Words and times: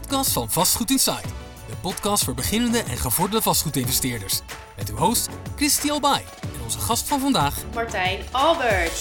podcast 0.00 0.32
van 0.32 0.50
Vastgoed 0.50 0.90
Inside. 0.90 1.28
De 1.68 1.76
podcast 1.82 2.24
voor 2.24 2.34
beginnende 2.34 2.78
en 2.78 2.96
gevorderde 2.96 3.42
vastgoedinvesteerders. 3.42 4.40
Met 4.76 4.90
uw 4.90 4.96
host 4.96 5.28
Christy 5.56 5.90
Albay 5.90 6.24
en 6.42 6.62
onze 6.62 6.78
gast 6.78 7.08
van 7.08 7.20
vandaag 7.20 7.64
Martijn 7.74 8.24
Alberts. 8.32 9.00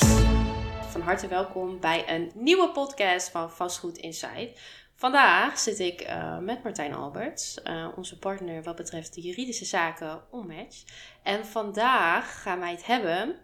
Van 0.89 1.01
harte 1.01 1.27
welkom 1.27 1.79
bij 1.79 2.09
een 2.09 2.31
nieuwe 2.35 2.69
podcast 2.71 3.29
van 3.29 3.51
Vastgoed 3.51 3.97
Inside. 3.97 4.51
Vandaag 4.95 5.59
zit 5.59 5.79
ik 5.79 6.01
uh, 6.01 6.37
met 6.37 6.63
Martijn 6.63 6.93
Alberts, 6.93 7.59
uh, 7.63 7.87
onze 7.95 8.19
partner 8.19 8.63
wat 8.63 8.75
betreft 8.75 9.13
de 9.13 9.21
juridische 9.21 9.65
zaken 9.65 10.21
Onmatch. 10.31 10.83
En 11.23 11.45
vandaag 11.45 12.41
gaan 12.41 12.59
wij 12.59 12.71
het 12.71 12.85
hebben 12.85 13.35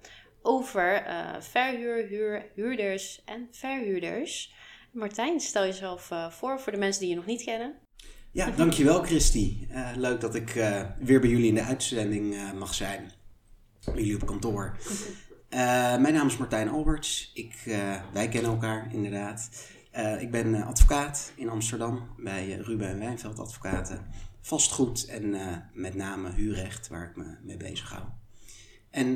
over 0.41 1.07
uh, 1.07 1.35
verhuur, 1.39 2.07
huur, 2.07 2.51
huurders 2.55 3.21
en 3.25 3.47
verhuurders. 3.51 4.53
Martijn, 4.91 5.39
stel 5.39 5.63
jezelf 5.63 6.11
voor 6.29 6.59
voor 6.59 6.71
de 6.71 6.77
mensen 6.77 7.01
die 7.01 7.09
je 7.09 7.15
nog 7.15 7.25
niet 7.25 7.43
kennen. 7.43 7.73
Ja, 8.31 8.49
dankjewel 8.51 9.03
Christy. 9.03 9.67
leuk 9.95 10.21
dat 10.21 10.35
ik 10.35 10.53
weer 10.99 11.19
bij 11.19 11.29
jullie 11.29 11.47
in 11.47 11.55
de 11.55 11.63
uitzending 11.63 12.53
mag 12.57 12.73
zijn. 12.73 13.11
Bij 13.85 13.93
jullie 13.95 14.21
op 14.21 14.25
kantoor. 14.25 14.77
mijn 15.99 16.13
naam 16.13 16.27
is 16.27 16.37
Martijn 16.37 16.69
Alberts. 16.69 17.31
Ik, 17.33 17.55
wij 18.13 18.29
kennen 18.29 18.51
elkaar 18.51 18.93
inderdaad. 18.93 19.49
Ik 20.19 20.31
ben 20.31 20.63
advocaat 20.63 21.31
in 21.35 21.49
Amsterdam 21.49 22.15
bij 22.17 22.55
Ruben 22.55 22.87
en 22.87 22.99
Wijnveld 22.99 23.39
Advocaten. 23.39 24.05
Vastgoed 24.41 25.05
en 25.05 25.35
met 25.73 25.95
name 25.95 26.31
huurrecht, 26.31 26.87
waar 26.87 27.09
ik 27.09 27.15
me 27.15 27.35
mee 27.43 27.57
bezig 27.57 27.89
hou. 27.89 28.03
En 28.89 29.15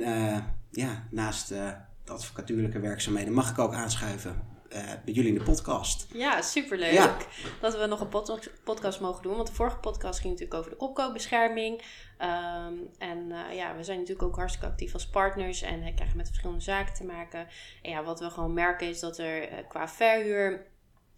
ja, 0.72 1.08
naast 1.12 1.48
de 1.48 1.76
advocatuurlijke 2.06 2.80
werkzaamheden 2.80 3.34
mag 3.34 3.50
ik 3.50 3.60
ook 3.60 3.74
aanschuiven 3.74 4.54
bij 4.70 5.14
jullie 5.14 5.32
in 5.32 5.38
de 5.38 5.44
podcast. 5.44 6.08
Ja, 6.14 6.42
superleuk 6.42 6.94
ja. 6.94 7.18
dat 7.62 7.78
we 7.78 7.86
nog 7.86 8.00
een 8.00 8.10
pod 8.10 8.50
podcast 8.64 9.00
mogen 9.00 9.24
doen. 9.24 9.36
Want 9.36 9.48
de 9.48 9.54
vorige 9.54 9.78
podcast 9.78 10.20
ging 10.20 10.34
natuurlijk 10.34 10.60
over 10.60 10.72
de 10.72 10.78
opkoopbescherming. 10.78 11.82
Um, 12.22 12.90
en 12.98 13.34
ja, 13.52 13.76
we 13.76 13.84
zijn 13.84 14.00
natuurlijk 14.00 14.28
ook 14.28 14.36
hartstikke 14.36 14.68
actief 14.68 14.94
als 14.94 15.10
partners 15.10 15.62
en 15.62 15.96
krijgen 15.96 16.18
met 16.18 16.28
verschillende 16.28 16.62
zaken 16.62 16.94
te 16.94 17.04
maken. 17.04 17.48
En 17.82 17.92
ja, 17.92 18.04
wat 18.04 18.20
we 18.20 18.30
gewoon 18.30 18.54
merken 18.54 18.88
is 18.88 19.00
dat 19.00 19.18
er 19.18 19.66
qua 19.68 19.88
verhuur 19.88 20.74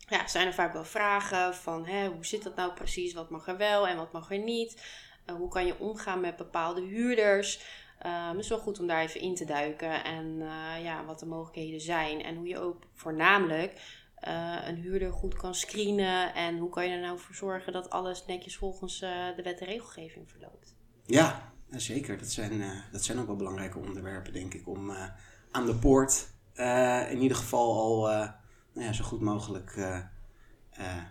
ja, 0.09 0.27
zijn 0.27 0.47
er 0.47 0.53
vaak 0.53 0.73
wel 0.73 0.85
vragen 0.85 1.55
van 1.55 1.85
hè, 1.85 2.07
hoe 2.07 2.25
zit 2.25 2.43
dat 2.43 2.55
nou 2.55 2.73
precies? 2.73 3.13
Wat 3.13 3.29
mag 3.29 3.47
er 3.47 3.57
wel 3.57 3.87
en 3.87 3.97
wat 3.97 4.11
mag 4.11 4.31
er 4.31 4.39
niet? 4.39 4.81
Uh, 5.25 5.35
hoe 5.35 5.49
kan 5.49 5.65
je 5.65 5.79
omgaan 5.79 6.19
met 6.19 6.35
bepaalde 6.35 6.81
huurders? 6.81 7.61
Uh, 8.05 8.29
het 8.29 8.37
is 8.37 8.49
wel 8.49 8.59
goed 8.59 8.79
om 8.79 8.87
daar 8.87 9.01
even 9.01 9.21
in 9.21 9.35
te 9.35 9.45
duiken 9.45 10.03
en 10.03 10.25
uh, 10.25 10.83
ja, 10.83 11.05
wat 11.05 11.19
de 11.19 11.25
mogelijkheden 11.25 11.81
zijn. 11.81 12.23
En 12.23 12.35
hoe 12.35 12.47
je 12.47 12.59
ook 12.59 12.83
voornamelijk 12.93 13.81
een 14.65 14.75
huurder 14.75 15.11
goed 15.11 15.33
kan 15.33 15.55
screenen. 15.55 16.33
En 16.33 16.57
hoe 16.57 16.69
kan 16.69 16.85
je 16.85 16.95
er 16.95 17.01
nou 17.01 17.19
voor 17.19 17.35
zorgen 17.35 17.73
dat 17.73 17.89
alles 17.89 18.25
netjes 18.25 18.57
volgens 18.57 18.99
de 18.99 19.41
wet 19.43 19.59
en 19.59 19.65
regelgeving 19.65 20.29
verloopt. 20.29 20.75
Ja, 21.05 21.53
zeker. 21.69 22.17
Dat 22.17 22.27
zijn, 22.27 22.83
dat 22.91 23.03
zijn 23.03 23.19
ook 23.19 23.27
wel 23.27 23.35
belangrijke 23.35 23.79
onderwerpen, 23.79 24.33
denk 24.33 24.53
ik, 24.53 24.67
om 24.67 24.91
aan 25.51 25.65
de 25.65 25.75
poort 25.75 26.27
in 27.09 27.21
ieder 27.21 27.37
geval 27.37 27.73
al 27.79 28.01
nou 28.73 28.85
ja, 28.85 28.93
zo 28.93 29.03
goed 29.03 29.21
mogelijk 29.21 29.79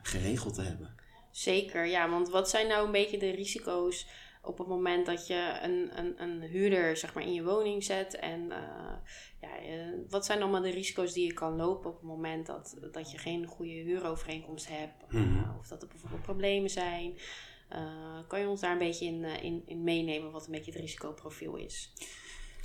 geregeld 0.03 0.55
te 0.55 0.63
hebben. 0.63 0.95
Zeker, 1.31 1.87
ja. 1.87 2.09
Want 2.09 2.29
wat 2.29 2.51
zijn 2.51 2.69
nou 2.69 2.87
een 2.87 2.93
beetje 2.93 3.19
de 3.19 3.31
risico's 3.31 4.07
op 4.47 4.59
het 4.59 4.67
moment 4.67 5.07
dat 5.07 5.27
je 5.27 5.59
een, 5.63 5.99
een, 5.99 6.23
een 6.23 6.43
huurder 6.43 6.97
zeg 6.97 7.15
maar, 7.15 7.23
in 7.23 7.33
je 7.33 7.45
woning 7.45 7.85
zet? 7.85 8.15
En 8.15 8.41
uh, 8.41 8.93
ja, 9.41 9.49
wat 10.09 10.27
zijn 10.27 10.43
allemaal 10.43 10.63
de 10.63 10.71
risico's 10.71 11.13
die 11.13 11.27
je 11.27 11.33
kan 11.33 11.57
lopen 11.57 11.91
op 11.91 11.97
het 11.97 12.09
moment 12.09 12.47
dat, 12.47 12.77
dat 12.93 13.11
je 13.11 13.19
geen 13.19 13.47
goede 13.47 13.73
huurovereenkomst 13.73 14.69
hebt? 14.69 15.13
Mm-hmm. 15.13 15.57
of 15.59 15.69
dat 15.69 15.83
er 15.83 15.89
bijvoorbeeld 15.89 16.23
problemen 16.23 16.71
zijn? 16.71 17.19
kan 18.29 18.41
je 18.41 18.49
ons 18.49 18.61
daar 18.61 18.73
een 18.73 18.79
beetje 18.79 19.07
in, 19.07 19.25
in, 19.25 19.63
in 19.67 19.85
meenemen 19.85 20.31
wat 20.31 20.47
een 20.47 20.53
beetje 20.53 20.73
het 20.73 20.81
risicoprofiel 20.81 21.57
is? 21.57 21.93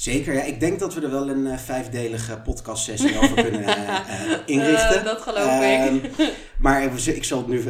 Zeker, 0.02 0.34
ja. 0.34 0.44
Ik 0.44 0.60
denk 0.60 0.80
dat 0.80 0.94
we 0.94 1.02
er 1.02 1.12
wel 1.12 1.30
een 1.30 1.46
uh, 1.46 1.58
vijfdelige 1.58 2.40
podcastsessie 2.40 3.18
over 3.18 3.44
kunnen 3.44 3.62
uh, 3.62 4.00
inrichten. 4.56 5.04
dat 5.04 5.22
geloof 5.22 5.62
ik. 5.62 5.62
Ehm, 5.62 6.30
maar 6.60 7.08
ik 7.08 7.24
zal 7.24 7.38
het 7.38 7.48
nu 7.48 7.64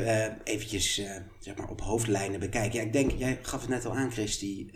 eventjes 0.44 1.02
zeg 1.40 1.56
maar 1.56 1.70
op 1.70 1.82
hoofdlijnen 1.82 2.40
bekijken. 2.40 2.80
Ja, 2.80 2.86
ik 2.86 2.94
denk, 2.94 3.12
jij 3.12 3.40
gaf 3.42 3.62
het 3.62 3.70
net 3.70 3.86
al 3.86 3.96
aan, 3.96 4.12
Christy. 4.12 4.68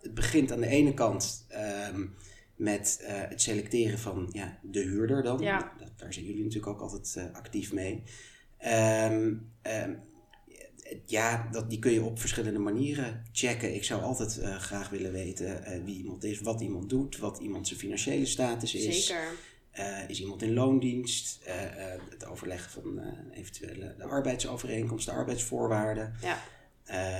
het 0.00 0.14
begint 0.14 0.52
aan 0.52 0.60
de 0.60 0.66
ene 0.66 0.94
kant 0.94 1.46
um, 1.92 2.14
met 2.56 3.04
het 3.06 3.42
selecteren 3.42 3.98
van 3.98 4.28
ja, 4.32 4.58
de 4.62 4.80
huurder 4.80 5.22
dan. 5.22 5.38
Ja. 5.38 5.72
daar 5.96 6.12
zijn 6.12 6.24
jullie 6.24 6.42
natuurlijk 6.44 6.72
ook 6.72 6.80
altijd 6.80 7.30
actief 7.32 7.72
mee. 7.72 8.02
Um, 9.10 9.52
ja, 11.04 11.48
dat, 11.52 11.70
die 11.70 11.78
kun 11.78 11.92
je 11.92 12.02
op 12.02 12.20
verschillende 12.20 12.58
manieren 12.58 13.22
checken. 13.32 13.74
Ik 13.74 13.84
zou 13.84 14.02
altijd 14.02 14.38
uh, 14.38 14.56
graag 14.56 14.88
willen 14.88 15.12
weten 15.12 15.62
uh, 15.66 15.84
wie 15.84 15.96
iemand 15.96 16.24
is, 16.24 16.40
wat 16.40 16.60
iemand 16.60 16.88
doet, 16.88 17.18
wat 17.18 17.38
iemand 17.38 17.68
zijn 17.68 17.80
financiële 17.80 18.26
status 18.26 18.74
is. 18.74 19.06
Zeker. 19.06 19.24
Uh, 19.78 20.08
is 20.08 20.20
iemand 20.20 20.42
in 20.42 20.52
loondienst? 20.52 21.38
het 22.10 22.26
overleggen 22.26 22.70
van 22.70 23.00
eventuele 23.32 23.94
de 23.96 24.04
arbeidsovereenkomst, 24.04 25.06
de 25.06 25.12
arbeidsvoorwaarden. 25.12 26.14
Ja. 26.20 26.38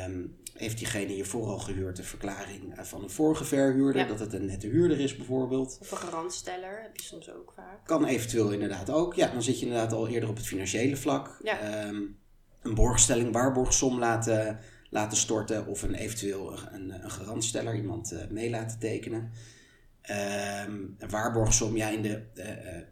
Um, 0.06 0.38
heeft 0.54 0.78
diegene 0.78 1.12
hiervoor 1.12 1.46
al 1.46 1.58
gehuurd 1.58 1.98
een 1.98 2.04
verklaring 2.04 2.74
van 2.76 3.02
een 3.02 3.10
vorige 3.10 3.44
verhuurder, 3.44 4.06
dat 4.06 4.20
het 4.20 4.32
een 4.32 4.46
nette 4.46 4.66
huurder 4.66 5.00
is 5.00 5.16
bijvoorbeeld. 5.16 5.78
Of 5.80 5.90
een 5.90 5.98
garantsteller, 5.98 6.82
heb 6.82 6.96
je 6.96 7.02
soms 7.02 7.30
ook 7.30 7.52
vaak. 7.56 7.86
Kan 7.86 8.04
eventueel 8.04 8.50
inderdaad 8.50 8.90
ook. 8.90 9.14
Ja, 9.14 9.32
dan 9.32 9.42
zit 9.42 9.58
je 9.60 9.66
inderdaad 9.66 9.92
al 9.92 10.08
eerder 10.08 10.28
op 10.28 10.36
het 10.36 10.46
financiële 10.46 10.96
vlak. 10.96 11.40
Ja. 11.42 11.86
Um, 11.86 12.18
een 12.62 12.74
borgstelling, 12.74 13.32
waarborgsom 13.32 13.98
laten, 13.98 14.58
laten 14.90 15.18
storten 15.18 15.66
of 15.66 15.82
een 15.82 15.94
eventueel 15.94 16.58
een, 16.72 17.04
een 17.04 17.10
garantsteller, 17.10 17.74
iemand 17.74 18.12
uh, 18.12 18.20
mee 18.30 18.50
laten 18.50 18.78
tekenen. 18.78 19.30
Um, 20.10 20.96
een 20.98 21.10
waarborgsom, 21.10 21.76
ja, 21.76 21.88
in 21.88 22.02
de, 22.02 22.22
uh, 22.34 22.44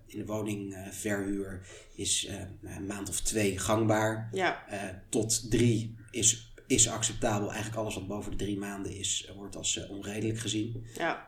in 0.06 0.19
de 0.19 0.27
woningverhuur 0.27 1.67
is 1.95 2.31
een 2.62 2.87
maand 2.87 3.09
of 3.09 3.21
twee 3.21 3.59
gangbaar. 3.59 4.29
Ja. 4.33 4.65
tot 5.09 5.51
drie 5.51 5.97
is, 6.11 6.48
is 6.69 6.89
acceptabel. 6.89 7.49
Eigenlijk 7.49 7.77
alles 7.81 7.95
wat 7.95 8.06
boven 8.06 8.31
de 8.31 8.37
drie 8.37 8.59
maanden 8.59 8.97
is, 8.97 9.31
wordt 9.37 9.56
als 9.56 9.87
onredelijk 9.89 10.39
gezien. 10.39 10.87
Ja. 10.97 11.27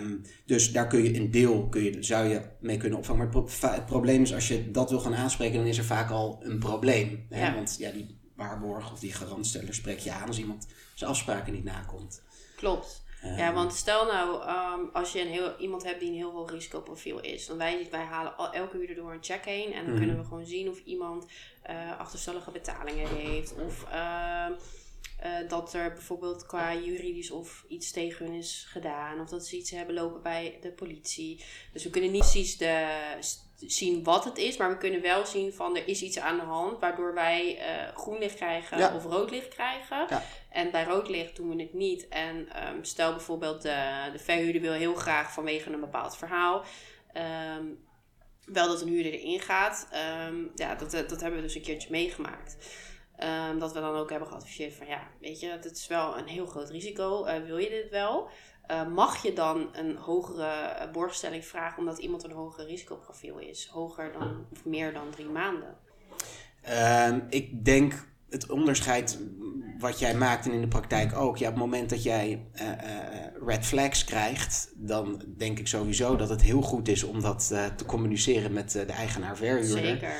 Um, 0.00 0.22
dus 0.46 0.72
daar 0.72 0.86
kun 0.86 1.02
je 1.02 1.16
een 1.16 1.30
deel, 1.30 1.68
kun 1.68 1.82
je, 1.82 2.02
zou 2.02 2.28
je 2.28 2.42
mee 2.60 2.76
kunnen 2.76 2.98
opvangen. 2.98 3.30
Maar 3.32 3.72
het, 3.72 3.86
probleem 3.86 4.22
is, 4.22 4.34
als 4.34 4.48
je 4.48 4.70
dat 4.70 4.90
wil 4.90 5.00
gaan 5.00 5.14
aanspreken, 5.14 5.58
dan 5.58 5.66
is 5.66 5.78
er 5.78 5.84
vaak 5.84 6.10
al 6.10 6.40
een 6.42 6.58
probleem. 6.58 7.26
Hè? 7.30 7.46
Ja. 7.46 7.54
Want 7.54 7.76
ja, 7.78 7.90
die 7.90 8.18
waarborg 8.36 8.92
of 8.92 9.00
die 9.00 9.12
garantsteller 9.12 9.74
spreek 9.74 9.98
je 9.98 10.12
aan 10.12 10.26
als 10.26 10.38
iemand 10.38 10.66
zijn 10.94 11.10
afspraken 11.10 11.52
niet 11.52 11.64
nakomt. 11.64 12.22
Klopt. 12.56 13.03
Ja, 13.36 13.52
want 13.52 13.74
stel 13.74 14.06
nou, 14.06 14.48
um, 14.80 14.90
als 14.92 15.12
je 15.12 15.20
een 15.20 15.28
heel, 15.28 15.56
iemand 15.58 15.84
hebt 15.84 16.00
die 16.00 16.08
een 16.08 16.14
heel 16.16 16.30
hoog 16.30 16.50
risicoprofiel 16.50 17.20
is. 17.20 17.46
Dan 17.46 17.56
wij, 17.58 17.86
wij 17.90 18.04
halen 18.04 18.36
al, 18.36 18.52
elke 18.52 18.86
uur 18.88 18.94
door 18.94 19.12
een 19.12 19.22
check 19.24 19.44
heen. 19.44 19.72
En 19.72 19.80
dan 19.80 19.90
Mhm. 19.90 19.98
kunnen 19.98 20.18
we 20.18 20.24
gewoon 20.24 20.46
zien 20.46 20.68
of 20.68 20.78
iemand 20.84 21.26
uh, 21.70 21.98
achterstallige 21.98 22.50
betalingen 22.50 23.08
heeft. 23.08 23.54
Of 23.54 23.84
uh, 23.92 24.46
uh, 25.24 25.48
dat 25.48 25.74
er 25.74 25.92
bijvoorbeeld 25.92 26.46
qua 26.46 26.74
juridisch 26.74 27.30
of 27.30 27.64
iets 27.68 27.90
tegen 27.90 28.26
hun 28.26 28.34
is 28.34 28.66
gedaan. 28.68 29.20
Of 29.20 29.28
dat 29.28 29.46
ze 29.46 29.56
iets 29.56 29.70
hebben 29.70 29.94
lopen 29.94 30.22
bij 30.22 30.58
de 30.60 30.70
politie. 30.72 31.44
Dus 31.72 31.84
we 31.84 31.90
kunnen 31.90 32.10
niet 32.10 32.20
precies 32.20 32.56
de, 32.56 32.88
zien 33.66 34.02
wat 34.02 34.24
het 34.24 34.38
is. 34.38 34.56
Maar 34.56 34.70
we 34.70 34.76
kunnen 34.76 35.02
wel 35.02 35.26
zien 35.26 35.52
van 35.52 35.76
er 35.76 35.88
is 35.88 36.02
iets 36.02 36.18
aan 36.18 36.36
de 36.36 36.44
hand. 36.44 36.80
Waardoor 36.80 37.14
wij 37.14 37.58
uh, 37.58 37.96
groen 37.96 38.18
licht 38.18 38.34
krijgen 38.34 38.78
Ja. 38.78 38.94
of 38.94 39.04
rood 39.04 39.30
licht 39.30 39.48
krijgen. 39.48 40.06
Ja. 40.08 40.22
En 40.50 40.70
bij 40.70 40.84
rood 40.84 41.08
licht 41.08 41.36
doen 41.36 41.56
we 41.56 41.62
het 41.62 41.74
niet. 41.74 42.08
En 42.08 42.48
um, 42.68 42.84
stel 42.84 43.10
bijvoorbeeld 43.10 43.62
de, 43.62 44.08
de 44.12 44.18
verhuurder 44.18 44.60
wil 44.60 44.72
heel 44.72 44.94
graag 44.94 45.32
vanwege 45.32 45.72
een 45.72 45.80
bepaald 45.80 46.16
verhaal... 46.16 46.64
Um, 47.58 47.82
wel 48.44 48.68
dat 48.68 48.82
een 48.82 48.88
huurder 48.88 49.12
erin 49.12 49.40
gaat. 49.40 49.88
Um, 50.28 50.50
ja, 50.54 50.74
dat, 50.74 50.90
dat 50.90 51.20
hebben 51.20 51.34
we 51.34 51.46
dus 51.46 51.54
een 51.54 51.62
keertje 51.62 51.90
meegemaakt. 51.90 52.56
Um, 53.50 53.58
dat 53.58 53.72
we 53.72 53.80
dan 53.80 53.94
ook 53.94 54.10
hebben 54.10 54.28
geadviseerd 54.28 54.74
van 54.74 54.86
ja, 54.86 55.10
weet 55.20 55.40
je, 55.40 55.58
dit 55.60 55.76
is 55.76 55.86
wel 55.86 56.18
een 56.18 56.26
heel 56.26 56.46
groot 56.46 56.70
risico. 56.70 57.26
Uh, 57.26 57.32
wil 57.46 57.58
je 57.58 57.68
dit 57.68 57.90
wel? 57.90 58.28
Uh, 58.70 58.88
mag 58.88 59.22
je 59.22 59.32
dan 59.32 59.68
een 59.72 59.96
hogere 59.96 60.88
borgstelling 60.92 61.44
vragen 61.44 61.78
omdat 61.78 61.98
iemand 61.98 62.24
een 62.24 62.30
hoger 62.30 62.66
risicoprofiel 62.66 63.38
is? 63.38 63.68
Hoger 63.72 64.12
dan 64.12 64.46
of 64.52 64.64
meer 64.64 64.92
dan 64.92 65.10
drie 65.10 65.28
maanden? 65.28 65.76
Um, 67.08 67.26
ik 67.28 67.64
denk 67.64 68.08
het 68.30 68.50
onderscheid 68.50 69.18
wat 69.78 69.98
jij 69.98 70.14
maakt 70.14 70.46
en 70.46 70.52
in 70.52 70.60
de 70.60 70.68
praktijk 70.68 71.16
ook. 71.16 71.36
Ja, 71.36 71.48
op 71.48 71.54
het 71.54 71.62
moment 71.62 71.90
dat 71.90 72.02
jij 72.02 72.46
uh, 72.54 72.68
uh, 72.68 72.74
red 73.46 73.66
flags 73.66 74.04
krijgt, 74.04 74.72
dan 74.76 75.24
denk 75.36 75.58
ik 75.58 75.66
sowieso 75.66 76.16
dat 76.16 76.28
het 76.28 76.42
heel 76.42 76.62
goed 76.62 76.88
is 76.88 77.02
om 77.02 77.20
dat 77.20 77.46
te 77.76 77.84
communiceren 77.86 78.52
met 78.52 78.70
de 78.70 78.84
eigenaar-verhuurder. 78.84 79.66
Zeker. 79.66 80.14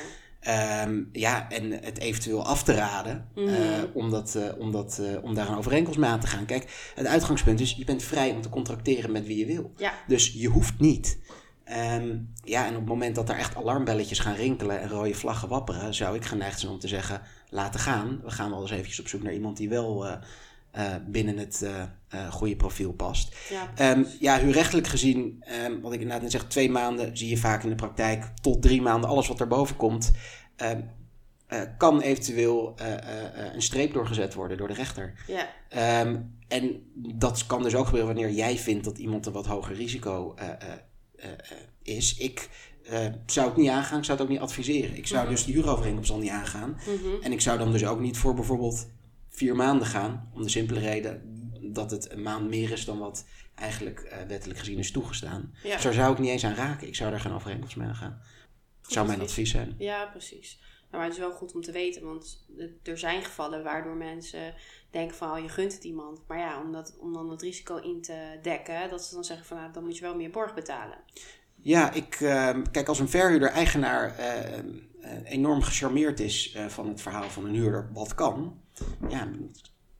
Um, 0.85 1.09
ja, 1.11 1.49
en 1.49 1.71
het 1.71 1.99
eventueel 1.99 2.45
af 2.45 2.63
te 2.63 2.73
raden 2.73 3.27
Mhm. 3.35 3.47
uh, 3.47 3.83
om, 3.93 4.09
dat, 4.09 4.35
uh, 4.37 4.43
om, 4.57 4.71
dat, 4.71 4.99
uh, 5.01 5.23
om 5.23 5.33
daar 5.33 5.49
een 5.49 5.57
overeenkomst 5.57 5.99
mee 5.99 6.09
aan 6.09 6.19
te 6.19 6.27
gaan. 6.27 6.45
Kijk, 6.45 6.91
het 6.95 7.05
uitgangspunt 7.05 7.59
is, 7.59 7.73
je 7.77 7.85
bent 7.85 8.03
vrij 8.03 8.31
om 8.31 8.41
te 8.41 8.49
contracteren 8.49 9.11
met 9.11 9.25
wie 9.25 9.37
je 9.37 9.45
wil. 9.45 9.71
Ja. 9.77 9.93
Dus 10.07 10.33
je 10.33 10.47
hoeft 10.47 10.79
niet 10.79 11.17
Ehm, 11.65 12.17
ja, 12.43 12.65
en 12.65 12.73
op 12.73 12.79
het 12.79 12.89
moment 12.89 13.15
dat 13.15 13.29
er 13.29 13.37
echt 13.37 13.55
alarmbelletjes 13.55 14.19
gaan 14.19 14.35
rinkelen 14.35 14.81
en 14.81 14.89
rode 14.89 15.13
vlaggen 15.13 15.49
wapperen, 15.49 15.93
zou 15.93 16.15
ik 16.15 16.25
geneigd 16.25 16.59
zijn 16.59 16.71
om 16.71 16.79
te 16.79 16.87
zeggen: 16.87 17.21
laten 17.49 17.79
gaan. 17.79 18.21
We 18.23 18.31
gaan 18.31 18.49
wel 18.49 18.61
eens 18.61 18.71
eventjes 18.71 18.99
op 18.99 19.07
zoek 19.07 19.23
naar 19.23 19.33
iemand 19.33 19.57
die 19.57 19.69
wel 19.69 20.05
eh, 20.05 20.11
eh, 20.11 20.19
binnen 21.07 21.37
het 21.37 21.61
uh, 21.63 22.31
goede 22.31 22.55
profiel 22.55 22.93
past. 22.93 23.35
Ja, 23.49 23.91
um, 23.91 24.07
ja 24.19 24.39
huurrechtelijk 24.39 24.87
gezien, 24.87 25.43
um, 25.65 25.81
wat 25.81 25.93
ik 25.93 25.99
inderdaad 25.99 26.21
net 26.21 26.31
zeg, 26.31 26.45
twee 26.47 26.69
maanden 26.69 27.17
zie 27.17 27.29
je 27.29 27.37
vaak 27.37 27.63
in 27.63 27.69
de 27.69 27.75
praktijk 27.75 28.25
tot 28.41 28.61
drie 28.61 28.81
maanden 28.81 29.09
alles 29.09 29.27
wat 29.27 29.39
erboven 29.39 29.75
komt. 29.75 30.11
kan 31.77 32.01
eventueel 32.01 32.75
een 33.53 33.61
streep 33.61 33.93
doorgezet 33.93 34.33
worden 34.33 34.57
door 34.57 34.67
de 34.67 34.73
rechter. 34.73 35.13
Ja. 35.27 35.47
en 36.47 36.83
dat 36.95 37.45
kan 37.45 37.63
dus 37.63 37.75
ook 37.75 37.85
gebeuren 37.85 38.13
wanneer 38.13 38.31
jij 38.31 38.57
vindt 38.57 38.83
dat 38.83 38.97
iemand 38.97 39.25
een 39.25 39.33
wat 39.33 39.45
hoger 39.45 39.75
risico 39.75 40.35
is. 41.83 42.17
Ik 42.17 42.49
zou 43.25 43.47
het 43.47 43.57
niet 43.57 43.69
aangaan, 43.69 43.97
ik 43.97 44.05
zou 44.05 44.17
het 44.17 44.27
ook 44.27 44.33
niet 44.33 44.43
adviseren. 44.43 44.97
Ik 44.97 45.07
zou 45.07 45.21
mhm. 45.21 45.31
dus 45.31 45.45
de 45.45 45.51
huurovereenkomst 45.51 46.11
al 46.11 46.19
niet 46.19 46.29
aangaan. 46.29 46.79
Mhm. 46.85 47.23
En 47.23 47.31
ik 47.31 47.41
zou 47.41 47.57
dan 47.57 47.71
dus 47.71 47.85
ook 47.85 47.99
niet 47.99 48.17
voor 48.17 48.33
bijvoorbeeld 48.33 48.87
vier 49.35 49.55
maanden 49.55 49.87
gaan. 49.87 50.29
Om 50.33 50.41
de 50.41 50.49
simpele 50.49 50.79
reden 50.79 51.33
dat 51.73 51.91
het 51.91 52.11
een 52.11 52.21
maand 52.21 52.49
meer 52.49 52.71
is 52.71 52.85
dan 52.85 52.99
wat 52.99 53.25
eigenlijk 53.55 53.99
uh, 54.11 54.27
wettelijk 54.27 54.59
gezien 54.59 54.77
is 54.77 54.91
toegestaan. 54.91 55.53
Ja. 55.63 55.77
Zo 55.77 55.91
zou 55.91 56.11
ik 56.11 56.19
niet 56.19 56.29
eens 56.29 56.45
aan 56.45 56.55
raken. 56.55 56.87
Ik 56.87 56.95
zou 56.95 57.11
daar 57.11 57.19
geen 57.19 57.33
overeenkomst 57.33 57.75
mee 57.75 57.87
aangaan. 57.87 58.21
Dat 58.81 58.91
zou 58.91 59.07
mijn 59.07 59.21
advies 59.21 59.51
zijn. 59.51 59.75
Ja, 59.77 60.05
precies. 60.05 60.59
Nou, 60.61 60.97
maar 60.97 61.03
het 61.03 61.13
is 61.13 61.19
wel 61.19 61.31
goed 61.31 61.53
om 61.53 61.61
te 61.61 61.71
weten, 61.71 62.05
want 62.05 62.45
er 62.83 62.97
zijn 62.97 63.23
gevallen 63.23 63.63
waardoor 63.63 63.95
mensen 63.95 64.53
denken 64.91 65.17
van 65.17 65.31
oh, 65.31 65.39
je 65.39 65.49
gunt 65.49 65.73
het 65.73 65.83
iemand. 65.83 66.21
Maar 66.27 66.37
ja, 66.37 66.61
om, 66.61 66.71
dat, 66.71 66.97
om 66.99 67.13
dan 67.13 67.29
het 67.29 67.41
risico 67.41 67.77
in 67.77 68.01
te 68.01 68.39
dekken, 68.41 68.89
dat 68.89 69.05
ze 69.05 69.13
dan 69.13 69.23
zeggen 69.23 69.45
van 69.45 69.57
nou, 69.57 69.71
dan 69.71 69.83
moet 69.83 69.97
je 69.97 70.01
wel 70.01 70.15
meer 70.15 70.29
borg 70.29 70.53
betalen. 70.53 70.97
Ja, 71.55 71.91
ik 71.91 72.19
uh, 72.19 72.57
kijk 72.71 72.87
als 72.87 72.99
een 72.99 73.09
verhuurder-eigenaar 73.09 74.19
uh, 74.19 75.31
enorm 75.31 75.61
gecharmeerd 75.61 76.19
is 76.19 76.57
van 76.67 76.87
het 76.87 77.01
verhaal 77.01 77.29
van 77.29 77.45
een 77.45 77.55
huurder, 77.55 77.89
wat 77.93 78.15
kan 78.15 78.63
ja, 79.09 79.27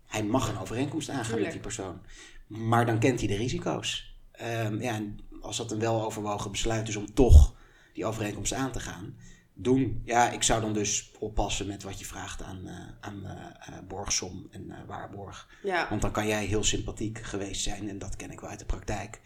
hij 0.05 0.23
mag 0.23 0.49
een 0.49 0.59
overeenkomst 0.59 1.09
aangaan 1.09 1.41
met 1.41 1.51
die 1.51 1.59
persoon. 1.59 2.01
Maar 2.47 2.85
dan 2.85 2.99
kent 2.99 3.19
hij 3.19 3.27
de 3.27 3.35
risico's. 3.35 4.17
Um, 4.41 4.81
ja, 4.81 4.93
en 4.93 5.19
als 5.41 5.57
dat 5.57 5.71
een 5.71 5.79
weloverwogen 5.79 6.51
besluit 6.51 6.87
is 6.87 6.95
om 6.95 7.13
toch 7.13 7.55
die 7.93 8.05
overeenkomst 8.05 8.53
aan 8.53 8.71
te 8.71 8.79
gaan, 8.79 9.15
doen. 9.53 10.01
Ja, 10.05 10.31
ik 10.31 10.43
zou 10.43 10.61
dan 10.61 10.73
dus 10.73 11.11
oppassen 11.19 11.67
met 11.67 11.83
wat 11.83 11.99
je 11.99 12.05
vraagt 12.05 12.41
aan, 12.41 12.61
uh, 12.63 12.79
aan 12.99 13.21
uh, 13.23 13.77
borgsom 13.87 14.47
en 14.51 14.73
waarborg. 14.87 15.49
Ja. 15.63 15.89
Want 15.89 16.01
dan 16.01 16.11
kan 16.11 16.27
jij 16.27 16.45
heel 16.45 16.63
sympathiek 16.63 17.19
geweest 17.21 17.61
zijn 17.61 17.89
en 17.89 17.99
dat 17.99 18.15
ken 18.15 18.31
ik 18.31 18.39
wel 18.39 18.49
uit 18.49 18.59
de 18.59 18.65
praktijk. 18.65 19.21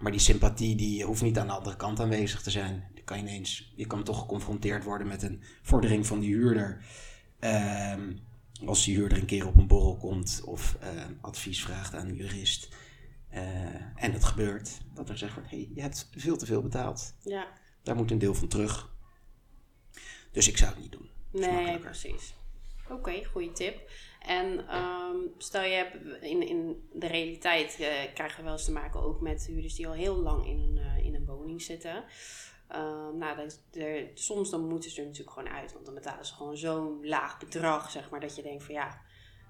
Maar 0.00 0.12
die 0.12 0.20
sympathie 0.20 0.76
die 0.76 1.04
hoeft 1.04 1.22
niet 1.22 1.38
aan 1.38 1.46
de 1.46 1.52
andere 1.52 1.76
kant 1.76 2.00
aanwezig 2.00 2.42
te 2.42 2.50
zijn. 2.50 2.84
Die 2.94 3.04
kan 3.04 3.16
je, 3.16 3.22
ineens, 3.22 3.72
je 3.76 3.86
kan 3.86 4.02
toch 4.02 4.18
geconfronteerd 4.18 4.84
worden 4.84 5.06
met 5.06 5.22
een 5.22 5.42
vordering 5.62 6.06
van 6.06 6.20
die 6.20 6.34
huurder. 6.34 6.84
Um, 7.40 8.26
als 8.66 8.84
de 8.84 8.90
huurder 8.92 9.18
een 9.18 9.26
keer 9.26 9.46
op 9.46 9.56
een 9.56 9.66
borrel 9.66 9.96
komt 9.96 10.42
of 10.44 10.76
uh, 10.82 11.04
advies 11.20 11.62
vraagt 11.62 11.94
aan 11.94 12.08
een 12.08 12.14
jurist. 12.14 12.68
Uh, 13.32 13.40
en 13.94 14.12
het 14.12 14.24
gebeurt, 14.24 14.80
dat 14.94 15.06
er 15.06 15.12
gezegd 15.12 15.34
wordt: 15.34 15.50
hey, 15.50 15.70
je 15.74 15.80
hebt 15.80 16.08
veel 16.16 16.36
te 16.36 16.46
veel 16.46 16.62
betaald. 16.62 17.14
Ja. 17.22 17.46
Daar 17.82 17.96
moet 17.96 18.10
een 18.10 18.18
deel 18.18 18.34
van 18.34 18.48
terug. 18.48 18.96
Dus 20.32 20.48
ik 20.48 20.56
zou 20.56 20.70
het 20.70 20.80
niet 20.80 20.92
doen. 20.92 21.08
Nee, 21.30 21.78
precies. 21.78 22.34
Oké, 22.84 22.92
okay, 22.92 23.24
goede 23.24 23.52
tip. 23.52 23.90
En 24.20 24.76
um, 24.76 25.30
stel 25.38 25.62
je 25.62 25.74
hebt 25.74 26.22
in, 26.22 26.48
in 26.48 26.88
de 26.92 27.06
realiteit 27.06 27.76
uh, 27.80 27.86
krijgen 28.14 28.36
we 28.36 28.42
wel 28.42 28.52
eens 28.52 28.64
te 28.64 28.72
maken 28.72 29.00
ook 29.00 29.20
met 29.20 29.46
huurders 29.46 29.74
die 29.74 29.86
al 29.86 29.92
heel 29.92 30.16
lang 30.16 30.46
in, 30.46 30.76
uh, 30.76 31.04
in 31.04 31.14
een 31.14 31.24
woning 31.24 31.62
zitten. 31.62 32.04
Ehm, 32.68 33.18
nou, 33.18 33.50
soms 34.14 34.50
dan 34.50 34.68
moeten 34.68 34.90
ze 34.90 35.00
er 35.00 35.06
natuurlijk 35.06 35.36
gewoon 35.36 35.52
uit. 35.52 35.72
Want 35.72 35.84
dan 35.84 35.94
betalen 35.94 36.24
ze 36.24 36.34
gewoon 36.34 36.56
zo'n 36.56 36.98
laag 37.02 37.38
bedrag, 37.38 37.90
zeg 37.90 38.10
maar, 38.10 38.20
dat 38.20 38.36
je 38.36 38.42
denkt 38.42 38.64
van 38.64 38.74
ja, 38.74 39.00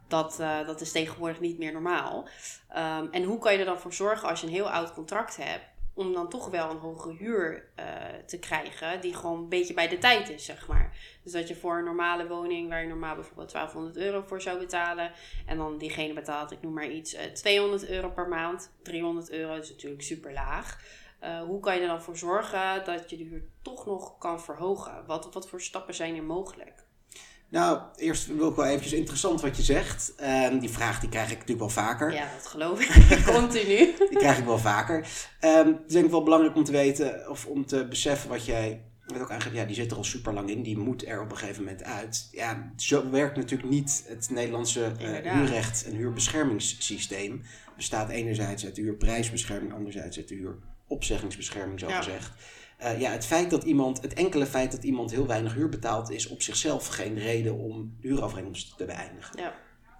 dat, 0.09 0.41
uh, 0.41 0.67
dat 0.67 0.81
is 0.81 0.93
tegenwoordig 0.93 1.41
niet 1.41 1.59
meer 1.59 1.73
normaal. 1.73 2.29
Ehm, 2.69 3.07
en 3.11 3.23
hoe 3.23 3.39
kan 3.39 3.53
je 3.53 3.59
er 3.59 3.65
dan 3.65 3.79
voor 3.79 3.93
zorgen 3.93 4.29
als 4.29 4.41
je 4.41 4.47
een 4.47 4.53
heel 4.53 4.71
oud 4.71 4.93
contract 4.93 5.37
hebt, 5.37 5.65
om 5.95 6.13
dan 6.13 6.29
toch 6.29 6.51
wel 6.51 6.71
een 6.71 6.79
hogere 6.79 7.15
huur 7.15 7.69
uh, 7.79 7.85
te 8.27 8.39
krijgen, 8.39 9.01
die 9.01 9.15
gewoon 9.15 9.39
een 9.39 9.49
beetje 9.49 9.75
bij 9.75 9.89
de 9.89 9.99
tijd 9.99 10.29
is, 10.29 10.45
zeg 10.45 10.67
maar. 10.67 10.97
Dus 11.23 11.33
dat 11.33 11.49
je 11.49 11.57
voor 11.57 11.79
een 11.79 11.85
normale 11.85 12.27
woning, 12.27 12.69
waar 12.69 12.83
je 12.83 12.89
normaal 12.89 13.15
bijvoorbeeld 13.15 13.53
1200 13.53 14.07
euro 14.07 14.25
voor 14.27 14.41
zou 14.41 14.59
betalen, 14.59 15.13
en 15.47 15.57
dan 15.57 15.79
diegene 15.79 16.13
betaalt, 16.13 16.51
ik 16.51 16.63
noem 16.63 16.73
maar 16.73 16.91
iets, 16.91 17.15
uh, 17.15 17.21
200 17.21 17.89
euro 17.89 18.11
per 18.11 18.29
maand. 18.29 18.71
300 18.83 19.31
euro 19.31 19.55
is 19.55 19.71
natuurlijk 19.71 20.03
super 20.03 20.33
laag. 20.33 20.81
Uh, 21.23 21.43
hoe 21.43 21.61
kan 21.61 21.75
je 21.75 21.81
er 21.81 21.87
dan 21.87 22.03
voor 22.03 22.17
zorgen 22.17 22.85
dat 22.85 23.11
je 23.11 23.17
de 23.17 23.25
huur 23.25 23.43
toch 23.63 23.87
nog 23.87 24.19
kan 24.19 24.41
verhogen? 24.41 25.07
Wat, 25.07 25.33
wat 25.33 25.49
voor 25.49 25.61
stappen 25.61 25.95
zijn 25.95 26.17
er 26.17 26.23
mogelijk? 26.23 26.87
Nou, 27.51 27.81
eerst 27.97 28.27
wil 28.27 28.49
ik 28.49 28.57
wel 28.57 28.65
eventjes 28.65 28.93
interessant 28.93 29.41
wat 29.41 29.57
je 29.57 29.63
zegt. 29.63 30.15
Um, 30.51 30.59
die 30.59 30.71
vraag 30.71 31.01
die 31.01 31.09
krijg 31.09 31.27
ik 31.31 31.39
natuurlijk 31.39 31.59
wel 31.59 31.85
vaker. 31.85 32.13
Ja, 32.13 32.29
dat 32.35 32.47
geloof 32.47 32.81
ik. 32.81 33.25
Continu. 33.35 33.77
die 34.11 34.19
krijg 34.19 34.39
ik 34.39 34.45
wel 34.45 34.59
vaker. 34.59 34.97
Um, 35.41 35.67
het 35.67 35.83
is 35.87 35.93
denk 35.93 36.05
ik 36.05 36.11
wel 36.11 36.23
belangrijk 36.23 36.57
om 36.57 36.65
te 36.65 36.73
weten 36.73 37.31
of 37.31 37.47
om 37.47 37.67
te 37.67 37.87
beseffen 37.89 38.29
wat 38.29 38.45
jij 38.45 38.83
wat 39.07 39.21
ook 39.21 39.31
eigenlijk, 39.31 39.61
ja, 39.61 39.67
die 39.67 39.75
zit 39.75 39.91
er 39.91 39.97
al 39.97 40.05
super 40.05 40.33
lang 40.33 40.51
in. 40.51 40.63
Die 40.63 40.79
moet 40.79 41.07
er 41.07 41.23
op 41.23 41.31
een 41.31 41.37
gegeven 41.37 41.65
moment 41.65 41.83
uit. 41.83 42.29
Ja, 42.33 42.73
zo 42.77 43.11
werkt 43.11 43.37
natuurlijk 43.37 43.71
niet 43.71 44.05
het 44.07 44.31
Nederlandse 44.31 44.93
uh, 45.01 45.33
huurrecht 45.33 45.85
en 45.85 45.93
huurbeschermingssysteem. 45.93 47.43
Bestaat 47.77 48.09
enerzijds 48.09 48.65
uit 48.65 48.75
de 48.75 48.83
huurprijsbescherming, 48.83 49.73
anderzijds 49.75 50.17
uit 50.17 50.29
de 50.29 50.35
huur 50.35 50.59
opzeggingsbescherming 50.89 51.81
zo 51.81 51.89
gezegd. 51.89 52.33
Uh, 52.83 53.01
ja, 53.01 53.11
het 53.11 53.27
feit 53.27 53.51
dat 53.51 53.65
iemand, 53.65 54.03
het 54.03 54.15
enkele 54.15 54.47
feit 54.47 54.73
dat 54.73 54.85
iemand 54.85 55.11
heel 55.11 55.27
weinig 55.27 55.55
huur 55.55 55.69
betaalt, 55.69 56.11
is 56.11 56.29
op 56.29 56.43
zichzelf 56.43 56.87
geen 56.87 57.19
reden 57.19 57.59
om 57.59 57.97
de 58.01 58.09
huurovereenkomst 58.09 58.77
te 58.77 58.85
beëindigen. 58.85 59.41
Ja. 59.41 59.55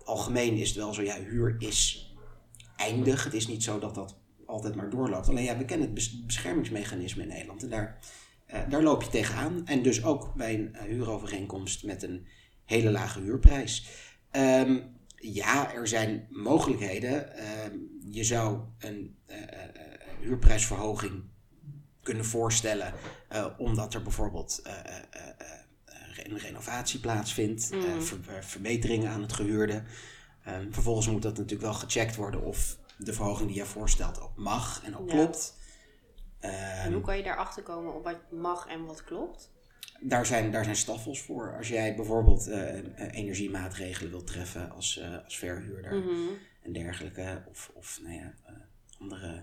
Algemeen 0.05 0.57
is 0.57 0.69
het 0.69 0.77
wel 0.77 0.95
zo, 0.95 1.03
ja, 1.03 1.21
huur 1.21 1.57
is 1.59 2.13
eindig. 2.77 3.25
Het 3.25 3.35
is 3.35 3.47
niet 3.47 3.63
zo 3.63 3.79
dat 3.79 3.95
dat 3.95 4.19
altijd 4.47 4.75
maar 4.75 4.91
doorloopt. 4.91 5.29
Alleen 5.29 5.45
ja, 5.45 5.59
we 5.59 5.65
kennen 5.65 5.95
het 5.95 6.27
beschermingsmechanisme 6.27 7.23
in 7.23 7.29
Nederland 7.29 7.63
en 7.63 7.69
daar, 7.69 7.99
uh, 8.55 8.61
daar 8.69 8.83
loop 8.83 9.03
je 9.03 9.09
tegenaan. 9.09 9.67
En 9.67 9.83
dus 9.83 10.05
ook 10.05 10.35
bij 10.35 10.55
een 10.55 10.71
uh, 10.73 10.81
huurovereenkomst 10.83 11.85
met 11.85 12.03
een 12.03 12.27
hele 12.65 12.91
lage 12.91 13.21
huurprijs. 13.21 13.87
Um, 14.33 14.97
ja, 15.17 15.75
er 15.75 15.89
zijn 15.89 16.27
mogelijkheden. 16.31 17.29
Uh, 17.37 17.45
je 18.15 18.25
zou 18.25 18.61
een 18.79 19.17
huurprijsverhoging 20.21 21.23
kunnen 22.03 22.25
voorstellen, 22.25 22.93
uh, 23.33 23.47
omdat 23.59 23.95
er 23.95 24.03
bijvoorbeeld 24.03 24.63
uh, 24.67 24.73
een 26.25 26.39
renovatie 26.39 27.01
plaatsvindt, 27.01 27.71
mm. 27.73 28.03
ver, 28.03 28.45
verbeteringen 28.45 29.11
aan 29.11 29.23
het 29.23 29.33
gehuurde. 29.33 29.83
Ehm, 30.45 30.73
vervolgens 30.73 31.09
moet 31.09 31.23
dat 31.23 31.37
natuurlijk 31.37 31.63
wel 31.63 31.75
gecheckt 31.75 32.17
worden 32.17 32.43
of 32.43 32.79
de 32.97 33.13
verhoging 33.13 33.49
die 33.49 33.59
je 33.59 33.65
voorstelt 33.65 34.21
ook 34.21 34.37
mag 34.37 34.83
en 34.85 34.97
ook 34.97 35.09
klopt. 35.09 35.57
en 36.41 36.85
hoe 36.85 36.95
ehm, 36.95 37.01
kan 37.01 37.17
je 37.17 37.23
daarachter 37.23 37.63
komen 37.63 37.95
op 37.95 38.05
wat 38.05 38.19
mag 38.31 38.67
en 38.67 38.85
wat 38.85 39.05
klopt? 39.05 39.51
Daar 40.01 40.27
zijn, 40.27 40.51
daar 40.51 40.65
zijn 40.65 40.77
staffels 40.77 41.23
voor. 41.23 41.57
Als 41.57 41.69
jij 41.69 41.95
bijvoorbeeld 41.95 42.47
energiemaatregelen 43.11 44.11
wilt 44.11 44.27
treffen 44.27 44.71
als, 44.71 45.01
als 45.25 45.39
verhuurder 45.39 45.95
mm 45.95 46.29
en 46.69 46.75
dergelijke, 46.75 47.43
of, 47.49 47.71
of 47.75 48.01
nou 48.03 48.15
ja, 48.15 48.35
andere 48.99 49.27
eh, 49.27 49.43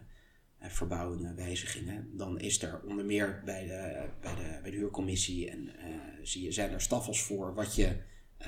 verbouwingen, 0.69 1.35
wijzigingen, 1.35 2.09
dan 2.17 2.39
is 2.39 2.61
er 2.61 2.81
onder 2.87 3.05
meer 3.05 3.41
bij 3.45 3.65
de, 3.65 4.09
bij 4.21 4.35
de, 4.35 4.59
bij 4.61 4.71
de 4.71 4.77
huurcommissie 4.77 5.49
en 5.49 5.63
uh, 5.63 5.95
zie 6.23 6.43
je, 6.43 6.51
zijn 6.51 6.71
er 6.71 6.81
staffels 6.81 7.21
voor 7.21 7.53
wat 7.53 7.75
je, 7.75 7.97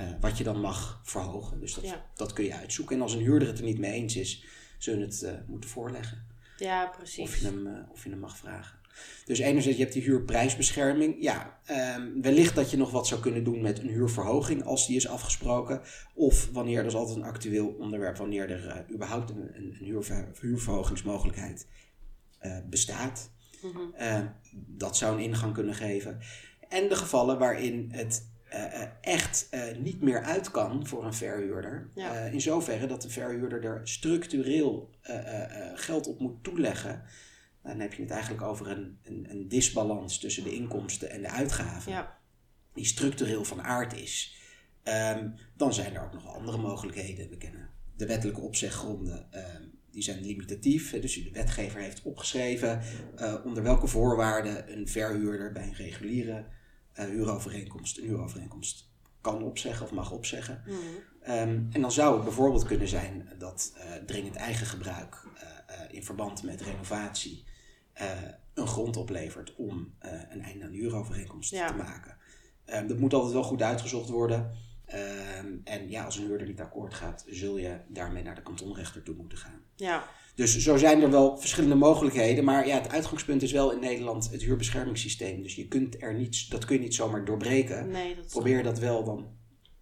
wat 0.20 0.38
je 0.38 0.44
dan 0.44 0.60
mag 0.60 1.00
verhogen. 1.04 1.60
Dus 1.60 1.74
dat, 1.74 2.02
dat 2.14 2.32
kun 2.32 2.44
je 2.44 2.54
uitzoeken. 2.54 2.96
En 2.96 3.02
als 3.02 3.14
een 3.14 3.20
huurder 3.20 3.48
het 3.48 3.58
er 3.58 3.64
niet 3.64 3.78
mee 3.78 3.92
eens 3.92 4.16
is, 4.16 4.44
zullen 4.78 5.00
het 5.00 5.42
moeten 5.46 5.70
voorleggen. 5.70 6.26
Ja, 6.56 6.86
precies. 6.86 7.24
Of 7.24 7.36
je 7.36 7.44
hem, 7.44 7.86
of 7.92 8.04
je 8.04 8.10
hem 8.10 8.18
mag 8.18 8.36
vragen. 8.36 8.78
Dus 9.24 9.38
enerzijds, 9.38 9.78
je 9.78 9.82
hebt 9.82 9.94
die 9.94 10.04
huurprijsbescherming. 10.04 11.16
Ja, 11.20 11.58
um, 11.96 12.22
wellicht 12.22 12.54
dat 12.54 12.70
je 12.70 12.76
nog 12.76 12.90
wat 12.90 13.06
zou 13.06 13.20
kunnen 13.20 13.44
doen 13.44 13.60
met 13.60 13.78
een 13.78 13.88
huurverhoging 13.88 14.64
als 14.64 14.86
die 14.86 14.96
is 14.96 15.08
afgesproken. 15.08 15.80
Of 16.14 16.50
wanneer, 16.52 16.82
dat 16.82 16.92
is 16.92 16.98
altijd 16.98 17.16
een 17.16 17.22
actueel 17.24 17.68
onderwerp, 17.68 18.16
wanneer 18.16 18.50
er 18.50 18.64
uh, 18.66 18.94
überhaupt 18.94 19.30
een, 19.30 19.50
een, 19.56 19.76
een 19.78 19.84
huurver, 19.84 20.28
huurverhogingsmogelijkheid 20.40 21.66
uh, 22.42 22.58
bestaat. 22.68 23.30
Mm 23.62 24.36
dat 24.66 24.96
zou 24.96 25.16
een 25.16 25.22
ingang 25.22 25.54
kunnen 25.54 25.74
geven. 25.74 26.18
En 26.68 26.88
de 26.88 26.96
gevallen 26.96 27.38
waarin 27.38 27.88
het 27.92 28.30
uh, 28.52 28.82
echt 29.00 29.48
niet 29.78 30.02
meer 30.02 30.22
uit 30.22 30.50
kan 30.50 30.86
voor 30.86 31.04
een 31.04 31.14
verhuurder. 31.14 31.90
in 32.32 32.40
zoverre 32.40 32.86
dat 32.86 33.02
de 33.02 33.08
verhuurder 33.08 33.64
er 33.64 33.88
structureel 33.88 34.90
geld 35.74 36.06
op 36.06 36.20
moet 36.20 36.44
toeleggen. 36.44 37.02
Dan 37.62 37.80
heb 37.80 37.92
je 37.92 38.02
het 38.02 38.10
eigenlijk 38.10 38.42
over 38.42 38.68
een, 38.68 38.98
een, 39.02 39.26
een 39.30 39.48
disbalans 39.48 40.18
tussen 40.18 40.44
de 40.44 40.54
inkomsten 40.54 41.10
en 41.10 41.22
de 41.22 41.30
uitgaven. 41.30 41.92
Ja. 41.92 42.18
Die 42.74 42.84
structureel 42.84 43.44
van 43.44 43.62
aard 43.62 43.92
is. 43.92 44.36
Um, 44.84 45.34
dan 45.56 45.74
zijn 45.74 45.94
er 45.94 46.02
ook 46.02 46.12
nog 46.12 46.26
andere 46.26 46.58
mogelijkheden. 46.58 47.30
We 47.30 47.36
kennen 47.36 47.70
de 47.96 48.06
wettelijke 48.06 48.40
opzeggronden. 48.40 49.28
Um, 49.32 49.77
die 49.98 50.06
zijn 50.06 50.24
limitatief. 50.24 51.00
Dus 51.00 51.14
de 51.14 51.30
wetgever 51.32 51.80
heeft 51.80 52.02
opgeschreven 52.02 52.80
uh, 53.20 53.34
onder 53.44 53.62
welke 53.62 53.86
voorwaarden 53.86 54.72
een 54.72 54.88
verhuurder 54.88 55.52
bij 55.52 55.62
een 55.62 55.74
reguliere 55.74 56.44
uh, 56.98 57.04
huurovereenkomst 57.04 57.98
een 57.98 58.04
huurovereenkomst 58.04 58.90
kan 59.20 59.42
opzeggen 59.42 59.86
of 59.86 59.92
mag 59.92 60.10
opzeggen. 60.12 60.62
Mhm. 60.66 60.76
Um, 61.30 61.68
en 61.72 61.80
dan 61.80 61.92
zou 61.92 62.14
het 62.14 62.24
bijvoorbeeld 62.24 62.64
kunnen 62.64 62.88
zijn 62.88 63.28
dat 63.38 63.72
uh, 63.76 63.92
dringend 64.06 64.36
eigen 64.36 64.66
gebruik 64.66 65.26
in 65.90 66.04
verband 66.04 66.42
met 66.42 66.60
renovatie 66.60 67.44
een 68.54 68.66
grond 68.66 68.96
oplevert 68.96 69.54
om 69.56 69.94
een 70.28 70.42
einde 70.42 70.64
aan 70.64 70.70
de 70.70 70.76
huurovereenkomst 70.76 71.50
Ja. 71.50 71.66
te 71.66 71.74
maken. 71.74 72.16
Um, 72.66 72.86
dat 72.86 72.98
moet 72.98 73.14
altijd 73.14 73.32
wel 73.32 73.42
goed 73.42 73.62
uitgezocht 73.62 74.08
worden. 74.08 74.50
Ehm, 74.88 75.46
en 75.64 75.90
ja, 75.90 76.04
als 76.04 76.16
een 76.16 76.26
huurder 76.26 76.46
niet 76.46 76.60
akkoord 76.60 76.94
gaat, 76.94 77.24
zul 77.26 77.56
je 77.56 77.80
daarmee 77.88 78.22
naar 78.22 78.34
de 78.34 78.42
kantonrechter 78.42 79.02
toe 79.02 79.14
moeten 79.14 79.38
gaan. 79.38 79.62
Ja, 79.76 80.04
Dus 80.34 80.58
zo 80.58 80.76
zijn 80.76 81.02
er 81.02 81.10
wel 81.10 81.36
verschillende 81.36 81.74
mogelijkheden. 81.74 82.44
Maar 82.44 82.66
ja, 82.66 82.74
het 82.74 82.92
uitgangspunt 82.92 83.42
is 83.42 83.52
wel 83.52 83.72
in 83.72 83.80
Nederland 83.80 84.30
het 84.30 84.42
huurbeschermingssysteem. 84.42 85.42
Dus 85.42 85.54
je 85.54 85.68
kunt 85.68 86.02
er 86.02 86.14
niet, 86.14 86.50
dat 86.50 86.64
kun 86.64 86.76
je 86.76 86.82
niet 86.82 86.94
zomaar 86.94 87.24
doorbreken. 87.24 87.88
nee, 87.88 88.16
dat 88.16 88.26
Probeer 88.26 88.62
dat 88.62 88.78
wel, 88.78 89.04
dan 89.04 89.36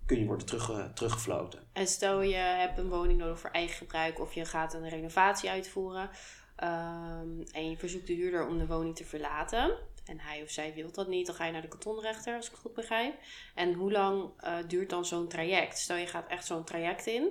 kun 0.06 0.18
je 0.18 0.26
worden 0.26 0.46
terug, 0.46 0.90
teruggefloten. 0.94 1.60
En 1.72 1.86
stel 1.86 2.22
je 2.22 2.34
hebt 2.36 2.78
een 2.78 2.88
woning 2.88 3.18
nodig 3.18 3.40
voor 3.40 3.50
eigen 3.50 3.76
gebruik 3.76 4.20
of 4.20 4.32
je 4.32 4.44
gaat 4.44 4.74
een 4.74 4.88
renovatie 4.88 5.50
uitvoeren. 5.50 6.10
Ehm, 6.56 7.42
en 7.52 7.70
je 7.70 7.76
verzoekt 7.76 8.06
de 8.06 8.12
huurder 8.12 8.46
om 8.46 8.58
de 8.58 8.66
woning 8.66 8.96
te 8.96 9.04
verlaten. 9.04 9.76
En 10.06 10.20
hij 10.20 10.42
of 10.42 10.50
zij 10.50 10.72
wil 10.74 10.92
dat 10.92 11.08
niet, 11.08 11.26
dan 11.26 11.34
ga 11.34 11.44
je 11.44 11.52
naar 11.52 11.62
de 11.62 11.68
kantonrechter, 11.68 12.36
als 12.36 12.46
ik 12.46 12.52
het 12.52 12.60
goed 12.60 12.74
begrijp. 12.74 13.14
En 13.54 13.72
hoe 13.72 13.92
lang 13.92 14.30
eh, 14.36 14.54
duurt 14.68 14.90
dan 14.90 15.04
zo'n 15.04 15.28
traject? 15.28 15.78
Stel 15.78 15.96
je 15.96 16.06
gaat 16.06 16.28
echt 16.28 16.46
zo'n 16.46 16.64
traject 16.64 17.06
in 17.06 17.28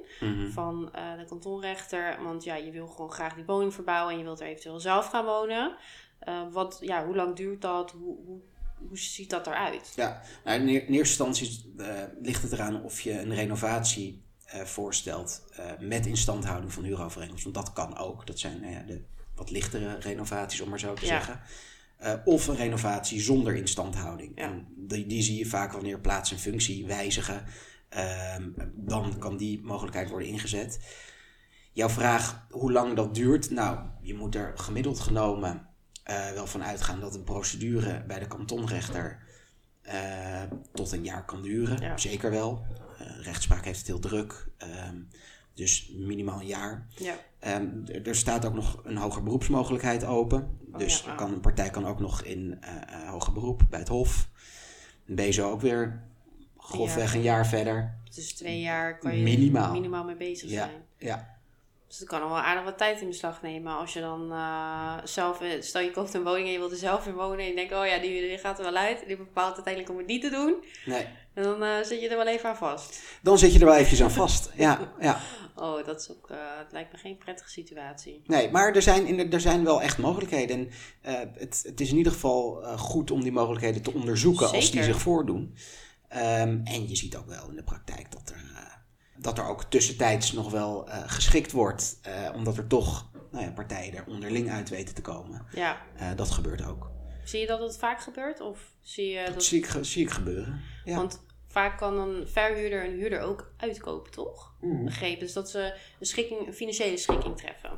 van 0.51 0.93
eh, 0.93 1.17
de 1.17 1.25
kantonrechter. 1.25 2.23
Want 2.23 2.43
ja, 2.43 2.55
je 2.55 2.71
wil 2.71 2.87
gewoon 2.87 3.11
graag 3.11 3.35
die 3.35 3.45
woning 3.45 3.73
verbouwen 3.73 4.11
en 4.11 4.17
je 4.19 4.23
wilt 4.23 4.39
er 4.39 4.47
eventueel 4.47 4.79
zelf 4.79 5.07
gaan 5.07 5.25
wonen. 5.25 5.75
Eh, 6.19 6.41
wat, 6.51 6.77
ja, 6.81 7.05
hoe 7.05 7.15
lang 7.15 7.35
duurt 7.35 7.61
dat? 7.61 7.91
Hoe, 7.91 8.17
hoe, 8.25 8.39
hoe 8.87 8.97
ziet 8.97 9.29
dat 9.29 9.47
eruit? 9.47 9.93
Ja, 9.95 10.21
nou, 10.43 10.59
in, 10.59 10.67
eerste 10.67 10.91
instantie 10.97 11.73
ligt 12.21 12.41
het 12.41 12.51
eraan 12.51 12.83
of 12.83 13.01
je 13.01 13.19
een 13.19 13.35
renovatie 13.35 14.23
voorstelt 14.45 15.43
met 15.79 16.05
instandhouding 16.05 16.73
van 16.73 16.83
huurovereenkomst. 16.83 17.43
Want 17.43 17.55
dat 17.55 17.73
kan 17.73 17.97
ook. 17.97 18.27
Dat 18.27 18.39
zijn 18.39 18.61
nou 18.61 18.85
de 18.85 19.03
wat 19.35 19.51
lichtere 19.51 19.99
renovaties, 19.99 20.61
om 20.61 20.69
maar 20.69 20.79
zo 20.79 20.93
te 20.93 21.05
Ja. 21.05 21.07
zeggen. 21.07 21.39
Uh, 22.03 22.13
of 22.25 22.47
een 22.47 22.55
renovatie 22.55 23.21
zonder 23.21 23.55
instandhouding. 23.55 24.31
Ja. 24.35 24.43
En 24.43 24.67
die, 24.75 25.05
die 25.05 25.21
zie 25.21 25.37
je 25.37 25.45
vaak 25.45 25.71
wanneer 25.71 25.99
plaats 25.99 26.31
en 26.31 26.39
functie 26.39 26.85
wijzigen. 26.85 27.43
Um, 28.37 28.55
dan 28.73 29.17
kan 29.19 29.37
die 29.37 29.61
mogelijkheid 29.63 30.09
worden 30.09 30.27
ingezet. 30.27 30.79
Jouw 31.71 31.89
vraag 31.89 32.47
hoe 32.49 32.71
lang 32.71 32.95
dat 32.95 33.15
duurt. 33.15 33.49
Nou, 33.49 33.79
je 34.01 34.13
moet 34.13 34.35
er 34.35 34.51
gemiddeld 34.55 34.99
genomen 34.99 35.67
uh, 36.09 36.31
wel 36.31 36.47
van 36.47 36.63
uitgaan 36.63 36.99
dat 36.99 37.15
een 37.15 37.23
procedure 37.23 38.03
bij 38.07 38.19
de 38.19 38.27
kantonrechter 38.27 39.19
uh, 39.87 40.41
tot 40.73 40.91
een 40.91 41.03
jaar 41.03 41.25
kan 41.25 41.41
duren. 41.41 41.81
Ja. 41.81 41.97
Zeker 41.97 42.31
wel. 42.31 42.65
Rechtspraak 43.21 43.65
heeft 43.65 43.77
het 43.77 43.87
heel 43.87 43.99
druk. 43.99 44.47
Dus 45.55 45.91
minimaal 45.93 46.39
een 46.39 46.45
jaar. 46.47 46.87
Ja. 46.95 47.15
Um, 47.59 47.83
er 48.03 48.15
staat 48.15 48.45
ook 48.45 48.53
nog 48.53 48.79
een 48.83 48.97
hoger 48.97 49.23
beroepsmogelijkheid 49.23 50.05
open. 50.05 50.57
Oh, 50.73 50.77
dus 50.79 51.03
ja, 51.05 51.15
kan, 51.15 51.31
een 51.33 51.39
partij 51.39 51.69
kan 51.69 51.85
ook 51.87 51.99
nog 51.99 52.21
in 52.23 52.59
uh, 52.63 53.09
hoger 53.09 53.33
beroep 53.33 53.61
bij 53.69 53.79
het 53.79 53.87
Hof. 53.87 54.27
Ben 55.05 55.25
je 55.25 55.31
zo 55.31 55.51
ook 55.51 55.61
weer 55.61 56.03
grofweg 56.57 57.13
een 57.13 57.21
jaar 57.21 57.47
verder. 57.47 57.97
Dus 58.15 58.33
twee 58.33 58.59
jaar 58.59 58.97
kan 58.97 59.17
je 59.17 59.23
Minimaal. 59.23 59.71
minimaal 59.71 60.03
mee 60.03 60.15
bezig 60.15 60.49
Ja. 60.49 60.55
zijn. 60.65 60.83
Ja, 60.97 61.37
Dus 61.87 61.97
dat 61.97 62.07
kan 62.07 62.21
al 62.21 62.29
wel 62.29 62.37
aardig 62.37 62.63
wat 62.63 62.77
tijd 62.77 63.01
in 63.01 63.07
beslag 63.07 63.41
nemen. 63.41 63.77
Als 63.77 63.93
je 63.93 63.99
dan 63.99 64.31
uh, 64.31 64.97
zelf, 65.03 65.41
stel 65.59 65.81
je 65.81 65.91
koopt 65.91 66.13
een 66.13 66.23
woning 66.23 66.45
en 66.45 66.51
je 66.51 66.57
wilt 66.59 66.71
er 66.71 66.77
zelf 66.77 67.07
in 67.07 67.13
wonen. 67.13 67.39
En 67.39 67.45
je 67.45 67.55
denkt, 67.55 67.73
oh 67.73 67.85
ja, 67.85 67.97
die, 67.99 68.27
die 68.27 68.37
gaat 68.37 68.57
er 68.57 68.63
wel 68.63 68.75
uit. 68.75 69.03
Die 69.07 69.17
bepaalt 69.17 69.55
uiteindelijk 69.55 69.93
om 69.93 69.97
het 69.99 70.07
niet 70.07 70.21
te 70.21 70.29
doen. 70.29 70.55
nee. 70.85 71.05
Dan 71.35 71.63
uh, 71.63 71.81
zit 71.81 72.01
je 72.01 72.09
er 72.09 72.17
wel 72.17 72.27
even 72.27 72.49
aan 72.49 72.55
vast. 72.55 73.01
Dan 73.21 73.37
zit 73.37 73.53
je 73.53 73.59
er 73.59 73.65
wel 73.65 73.75
eventjes 73.75 74.03
aan 74.03 74.11
vast. 74.11 74.51
Ja, 74.55 74.93
ja. 74.99 75.19
Oh, 75.55 75.85
dat 75.85 76.01
is 76.01 76.11
ook, 76.11 76.29
uh, 76.31 76.37
het 76.57 76.71
lijkt 76.71 76.91
me 76.91 76.97
geen 76.97 77.17
prettige 77.17 77.49
situatie. 77.49 78.21
Nee, 78.25 78.51
maar 78.51 78.75
er 78.75 78.81
zijn, 78.81 79.05
in, 79.05 79.31
er 79.31 79.41
zijn 79.41 79.63
wel 79.63 79.81
echt 79.81 79.97
mogelijkheden. 79.97 80.57
En 80.57 80.69
uh, 81.11 81.19
het, 81.39 81.61
het 81.65 81.81
is 81.81 81.89
in 81.89 81.97
ieder 81.97 82.11
geval 82.11 82.63
goed 82.77 83.11
om 83.11 83.21
die 83.23 83.31
mogelijkheden 83.31 83.81
te 83.81 83.93
onderzoeken 83.93 84.45
Zeker. 84.45 84.61
als 84.61 84.71
die 84.71 84.83
zich 84.83 85.01
voordoen. 85.01 85.55
Um, 86.13 86.61
en 86.63 86.87
je 86.87 86.95
ziet 86.95 87.15
ook 87.15 87.27
wel 87.27 87.49
in 87.49 87.55
de 87.55 87.63
praktijk 87.63 88.11
dat 88.11 88.29
er, 88.29 88.81
dat 89.17 89.37
er 89.37 89.47
ook 89.47 89.63
tussentijds 89.63 90.31
nog 90.31 90.51
wel 90.51 90.87
geschikt 91.05 91.51
wordt. 91.51 91.99
Omdat 92.33 92.57
er 92.57 92.67
toch 92.67 93.09
nou 93.31 93.45
ja, 93.45 93.51
partijen 93.51 93.95
er 93.95 94.05
onderling 94.07 94.51
uit 94.51 94.69
weten 94.69 94.95
te 94.95 95.01
komen. 95.01 95.45
Ja. 95.51 95.81
Dat 96.15 96.31
gebeurt 96.31 96.65
ook. 96.65 96.91
Zie 97.25 97.39
je 97.39 97.47
dat 97.47 97.59
het 97.59 97.77
vaak 97.77 98.01
gebeurt? 98.01 98.41
Of 98.41 98.59
zie 98.81 99.09
je 99.09 99.25
Dat, 99.25 99.33
dat... 99.33 99.43
zie, 99.43 99.59
ik, 99.59 99.77
zie 99.81 100.03
ik 100.03 100.11
gebeuren. 100.11 100.61
Ja. 100.83 100.95
Want 100.95 101.24
vaak 101.55 101.77
kan 101.77 101.97
een 101.97 102.27
verhuurder 102.27 102.85
een 102.85 102.97
huurder 102.99 103.21
ook 103.21 103.53
uitkopen, 103.57 104.11
toch? 104.11 104.55
Mhm. 104.61 104.83
Begrepen. 104.83 105.19
Dus 105.19 105.33
dat 105.33 105.49
ze 105.49 105.73
een, 105.99 106.05
schikking, 106.05 106.47
een 106.47 106.53
financiële 106.53 106.97
schikking 106.97 107.37
treffen. 107.37 107.69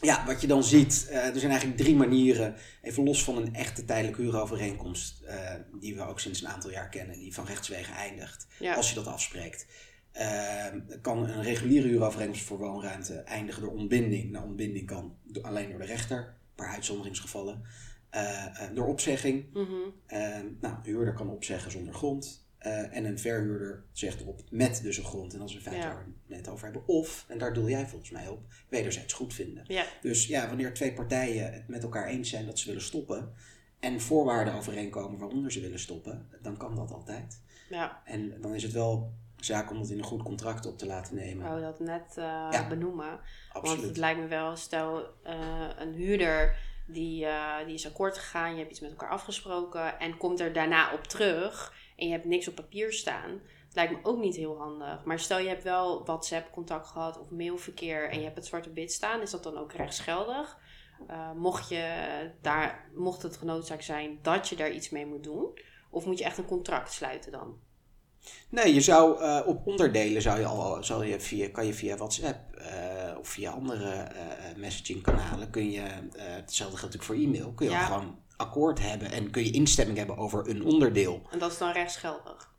Ja, 0.00 0.26
wat 0.26 0.40
je 0.40 0.46
dan 0.46 0.64
ziet, 0.64 1.06
uh, 1.10 1.26
er 1.26 1.38
zijn 1.38 1.50
eigenlijk 1.50 1.80
drie 1.80 1.96
manieren, 1.96 2.54
even 2.82 3.04
los 3.04 3.24
van 3.24 3.36
een 3.36 3.54
echte 3.54 3.84
tijdelijke 3.84 4.22
huurovereenkomst, 4.22 5.22
uh, 5.24 5.54
die 5.80 5.94
we 5.94 6.02
ook 6.02 6.20
sinds 6.20 6.42
een 6.42 6.48
aantal 6.48 6.70
jaar 6.70 6.88
kennen, 6.88 7.18
die 7.18 7.34
van 7.34 7.44
rechtswegen 7.44 7.94
eindigt, 7.94 8.46
Ja. 8.58 8.74
als 8.74 8.88
je 8.88 8.94
dat 8.94 9.06
afspreekt. 9.06 9.66
Uh, 10.16 10.66
kan 11.00 11.28
een 11.28 11.42
reguliere 11.42 11.88
huurovereenkomst 11.88 12.44
voor 12.44 12.58
woonruimte 12.58 13.14
eindigen 13.14 13.62
door 13.62 13.72
ontbinding. 13.72 14.30
Nou, 14.30 14.44
ontbinding 14.44 14.86
kan 14.86 15.16
alleen 15.42 15.70
door 15.70 15.78
de 15.78 15.86
rechter, 15.86 16.18
een 16.18 16.54
paar 16.54 16.72
uitzonderingsgevallen. 16.72 17.62
Uh, 18.14 18.44
door 18.74 18.86
opzegging. 18.86 19.46
Mm 19.52 19.64
-hmm. 19.64 19.94
nou, 20.60 20.74
een 20.74 20.82
huurder 20.82 21.14
kan 21.14 21.30
opzeggen 21.30 21.70
zonder 21.70 21.94
grond. 21.94 22.41
Uh, 22.66 22.96
en 22.96 23.04
een 23.04 23.18
verhuurder 23.18 23.84
zegt 23.92 24.20
erop 24.20 24.40
met 24.50 24.80
dus 24.82 24.96
een 24.98 25.04
grond. 25.04 25.34
En 25.34 25.40
als 25.40 25.52
we 25.52 25.58
in 25.58 25.64
feite 25.64 25.86
Ja. 25.86 25.92
waar 25.94 26.04
we 26.04 26.10
het 26.26 26.28
net 26.36 26.48
over 26.48 26.64
hebben. 26.64 26.86
Of, 26.88 27.24
en 27.28 27.38
daar 27.38 27.54
doel 27.54 27.68
jij 27.68 27.86
volgens 27.86 28.10
mij 28.10 28.28
op, 28.28 28.40
wederzijds 28.68 29.12
goed 29.12 29.34
vinden. 29.34 29.64
Ja. 29.66 29.84
Dus 30.02 30.26
ja, 30.26 30.48
wanneer 30.48 30.74
twee 30.74 30.92
partijen 30.92 31.52
het 31.52 31.68
met 31.68 31.82
elkaar 31.82 32.06
eens 32.06 32.28
zijn 32.30 32.46
dat 32.46 32.58
ze 32.58 32.66
willen 32.66 32.82
stoppen. 32.82 33.32
En 33.80 34.00
voorwaarden 34.00 34.54
overeenkomen 34.54 35.18
waaronder 35.18 35.52
ze 35.52 35.60
willen 35.60 35.78
stoppen. 35.78 36.28
Dan 36.42 36.56
kan 36.56 36.76
dat 36.76 36.90
altijd. 36.90 37.40
ja. 37.68 38.02
En 38.04 38.40
dan 38.40 38.54
is 38.54 38.62
het 38.62 38.72
wel 38.72 39.12
zaak 39.36 39.70
om 39.70 39.78
dat 39.78 39.88
in 39.90 39.98
een 39.98 40.04
goed 40.04 40.22
contract 40.22 40.66
op 40.66 40.78
te 40.78 40.86
laten 40.86 41.18
Ik 41.18 41.24
nemen. 41.24 41.44
wou 41.48 41.60
dat 41.60 41.80
net 41.80 42.04
uh, 42.18 42.24
Ja. 42.50 42.66
benoemen. 42.68 43.06
Want 43.10 43.20
Absoluut. 43.52 43.82
het 43.84 43.96
lijkt 43.96 44.20
me 44.20 44.26
wel, 44.26 44.56
stel 44.56 44.98
uh, 45.26 45.68
een 45.78 45.92
huurder 45.92 46.56
die, 46.86 47.26
die 47.66 47.74
is 47.74 47.86
akkoord 47.86 48.18
gegaan, 48.18 48.52
je 48.52 48.58
hebt 48.58 48.70
iets 48.70 48.80
met 48.80 48.90
elkaar 48.90 49.08
afgesproken 49.10 49.98
en 49.98 50.16
komt 50.16 50.40
er 50.40 50.52
daarna 50.52 50.92
op 50.92 51.02
terug 51.04 51.74
en 51.96 52.06
je 52.06 52.12
hebt 52.12 52.24
niks 52.24 52.48
op 52.48 52.54
papier 52.54 52.92
staan. 52.92 53.40
Lijkt 53.72 53.92
me 53.92 53.98
ook 54.02 54.18
niet 54.18 54.36
heel 54.36 54.58
handig. 54.58 55.04
Maar 55.04 55.18
stel 55.18 55.38
je 55.38 55.48
hebt 55.48 55.62
wel 55.62 56.04
WhatsApp 56.04 56.52
contact 56.52 56.86
gehad 56.86 57.20
of 57.20 57.30
mailverkeer 57.30 58.10
en 58.10 58.18
je 58.18 58.24
hebt 58.24 58.36
het 58.36 58.46
zwarte 58.46 58.68
op 58.68 58.74
wit 58.74 58.92
staan, 58.92 59.20
is 59.20 59.30
dat 59.30 59.42
dan 59.42 59.58
ook 59.58 59.72
rechtsgeldig? 59.72 60.58
Uh, 61.10 61.32
mocht, 61.32 61.68
je 61.68 62.30
daar, 62.40 62.90
mocht 62.94 63.22
het 63.22 63.36
genoodzaakt 63.36 63.84
zijn 63.84 64.18
dat 64.22 64.48
je 64.48 64.56
daar 64.56 64.70
iets 64.70 64.90
mee 64.90 65.06
moet 65.06 65.24
doen? 65.24 65.58
Of 65.90 66.06
moet 66.06 66.18
je 66.18 66.24
echt 66.24 66.38
een 66.38 66.44
contract 66.44 66.92
sluiten 66.92 67.32
dan? 67.32 67.56
Nee, 68.48 68.74
je 68.74 68.80
zou 68.80 69.20
uh, 69.20 69.40
op 69.46 69.66
onderdelen 69.66 70.22
zou 70.22 70.38
je 70.38 70.46
al, 70.46 70.84
zou 70.84 71.06
je 71.06 71.20
via, 71.20 71.48
kan 71.48 71.66
je 71.66 71.74
via 71.74 71.96
WhatsApp 71.96 72.56
uh, 72.58 73.18
of 73.18 73.28
via 73.28 73.50
andere 73.50 73.84
uh, 73.84 74.56
messagingkanalen 74.56 75.50
kun 75.50 75.70
je, 75.70 75.80
hetzelfde 76.16 76.76
geldt 76.76 76.94
natuurlijk 76.94 77.04
voor 77.04 77.14
e-mail, 77.14 77.52
kun 77.52 77.66
je 77.66 77.72
Ja. 77.72 77.84
gewoon 77.84 78.18
akkoord 78.36 78.80
hebben 78.80 79.12
en 79.12 79.30
kun 79.30 79.44
je 79.44 79.50
instemming 79.50 79.98
hebben 79.98 80.16
over 80.16 80.48
een 80.48 80.64
onderdeel. 80.64 81.22
En 81.30 81.38
dat 81.38 81.52
is 81.52 81.58
dan 81.58 81.72
rechtsgeldig? 81.72 82.50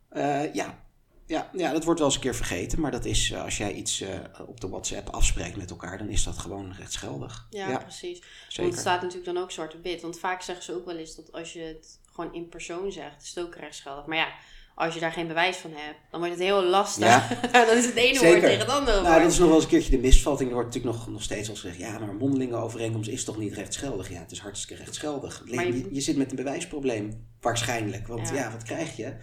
ja. 0.53 0.82
Ja, 1.25 1.50
ja, 1.53 1.72
dat 1.72 1.84
wordt 1.84 2.00
wel 2.00 2.08
eens 2.08 2.18
een 2.18 2.24
keer 2.24 2.36
vergeten, 2.36 2.82
maar 2.82 2.92
dat 2.92 3.06
is 3.06 3.36
als 3.36 3.58
jij 3.58 3.74
iets 3.74 4.03
op 4.48 4.62
de 4.62 4.70
WhatsApp 4.70 5.10
afspreekt 5.10 5.56
met 5.56 5.70
elkaar, 5.70 5.98
dan 5.98 6.10
is 6.10 6.24
dat 6.24 6.38
gewoon 6.38 6.74
rechtsgeldig. 6.77 7.48
Ja, 7.50 7.77
precies. 7.77 8.18
Zeker. 8.18 8.62
Want 8.62 8.72
het 8.72 8.80
staat 8.80 9.01
natuurlijk 9.01 9.34
dan 9.34 9.44
ook 9.44 9.51
zwart 9.51 9.75
op 9.75 9.84
wit. 9.84 10.01
Want 10.01 10.20
vaak 10.20 10.42
zeggen 10.42 10.65
ze 10.65 10.75
ook 10.75 10.86
wel 10.86 10.98
eens 10.98 11.15
dat 11.15 11.32
als 11.32 11.53
je 11.53 11.60
het 11.60 12.00
gewoon 12.12 12.34
in 12.34 12.50
persoon 12.50 12.92
zegt, 12.92 13.22
is 13.22 13.36
het 13.36 13.46
ook 13.46 13.56
rechtsgeldig. 13.56 14.06
Maar 14.06 14.18
ja, 14.18 14.27
als 14.75 14.94
je 14.94 15.00
daar 15.00 15.12
geen 15.12 15.27
bewijs 15.27 15.58
van 15.58 15.72
hebt, 15.74 15.98
dan 16.12 16.20
wordt 16.20 16.36
het 16.36 16.44
heel 16.44 16.63
lastig. 16.63 17.06
Ja. 17.08 17.27
dan 17.65 17.77
is 17.77 17.86
het 17.86 17.96
ene 17.96 18.13
Zeker. 18.18 18.27
woord 18.27 18.42
tegen 18.42 18.60
het 18.60 18.70
andere 18.70 18.96
Nou, 19.01 19.08
woord. 19.10 19.24
dat 19.24 19.32
is 19.32 19.38
nog 19.38 19.48
wel 19.48 19.56
eens 19.56 19.63
een 19.65 19.70
keertje 19.70 19.92
de 19.92 19.98
misvatting. 19.98 20.50
Er 20.50 20.56
wordt 20.56 20.74
natuurlijk 20.74 20.96
nog, 20.98 21.08
nog 21.10 21.24
steeds 21.24 21.50
al 21.50 21.56
gezegd, 21.56 21.77
ja, 21.77 22.00
maar 22.00 22.10
een 22.10 22.18
mondelinge 22.18 22.56
overeenkomst 22.56 23.10
is 23.10 23.24
toch 23.24 23.38
niet 23.38 23.53
rechtsgeldig? 23.53 24.10
Ja, 24.10 24.20
het 24.20 24.32
is 24.32 24.39
hartstikke 24.39 24.84
rechtsgeldig. 24.84 25.44
Je- 25.46 25.56
je, 25.62 25.88
je 25.92 26.01
zit 26.01 26.18
met 26.18 26.30
een 26.30 26.36
bewijsprobleem, 26.36 27.27
waarschijnlijk. 27.42 28.08
Want 28.08 28.30
Ja. 28.30 28.36
ja, 28.36 28.51
wat 28.51 28.63
krijg 28.63 28.96
je? 28.98 29.13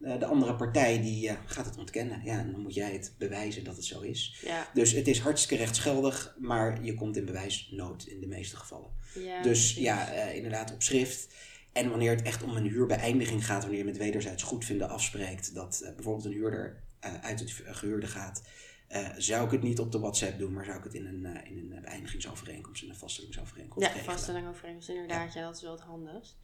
Eh, 0.00 0.18
de 0.18 0.26
andere 0.26 0.54
partij 0.56 1.00
die 1.00 1.28
eh, 1.28 1.34
gaat 1.46 1.64
het 1.66 1.76
ontkennen. 1.78 2.20
Ja, 2.24 2.38
en 2.38 2.52
dan 2.52 2.60
moet 2.60 2.74
jij 2.74 2.92
het 2.92 3.14
bewijzen 3.18 3.64
dat 3.64 3.76
het 3.76 3.84
zo 3.84 4.00
is. 4.00 4.36
Ja, 4.44 4.66
Dus 4.74 4.92
het 4.92 5.08
is 5.08 5.18
hartstikke 5.18 5.62
rechtsgeldig, 5.64 6.34
maar 6.38 6.78
je 6.84 6.94
komt 6.94 7.16
in 7.16 7.24
bewijsnood 7.24 8.04
in 8.04 8.20
de 8.20 8.26
meeste 8.26 8.56
gevallen. 8.56 8.90
ja, 9.14 9.42
Dus 9.42 9.42
precies. 9.42 9.76
ja, 9.76 10.08
eh, 10.12 10.36
inderdaad 10.36 10.72
op 10.72 10.82
schrift. 10.82 11.34
En 11.72 11.88
wanneer 11.90 12.10
het 12.10 12.22
echt 12.22 12.42
om 12.42 12.56
een 12.56 12.66
huurbeëindiging 12.66 13.46
gaat, 13.46 13.60
wanneer 13.62 13.78
je 13.78 13.84
met 13.84 13.96
wederzijds 13.96 14.42
goedvinden 14.42 14.88
afspreekt 14.88 15.54
dat 15.54 15.80
eh, 15.80 15.94
bijvoorbeeld 15.94 16.24
een 16.26 16.32
huurder 16.32 16.82
eh, 17.00 17.14
uit 17.20 17.40
het 17.40 17.50
gehuurde 17.66 18.06
gaat, 18.06 18.42
eh, 18.88 19.08
zou 19.16 19.44
ik 19.44 19.50
het 19.50 19.62
niet 19.62 19.78
op 19.78 19.92
de 19.92 19.98
WhatsApp 19.98 20.38
doen, 20.38 20.52
maar 20.52 20.64
zou 20.64 20.78
ik 20.78 20.84
het 20.84 20.94
in 20.94 21.06
een, 21.06 21.26
eh, 21.26 21.50
in 21.50 21.58
een 21.72 21.80
beëindigingsovereenkomst, 21.82 22.82
in 22.82 22.88
een 22.88 22.96
vaststellingsovereenkomst 22.96 23.86
Ja, 23.88 23.92
regelen. 23.94 24.12
vaststelling 24.14 24.48
overeenkomst, 24.48 24.88
inderdaad. 24.88 25.32
Ja. 25.32 25.40
dat 25.42 25.56
is 25.56 25.62
wel 25.62 25.72
het 25.72 25.80
handigst. 25.80 26.36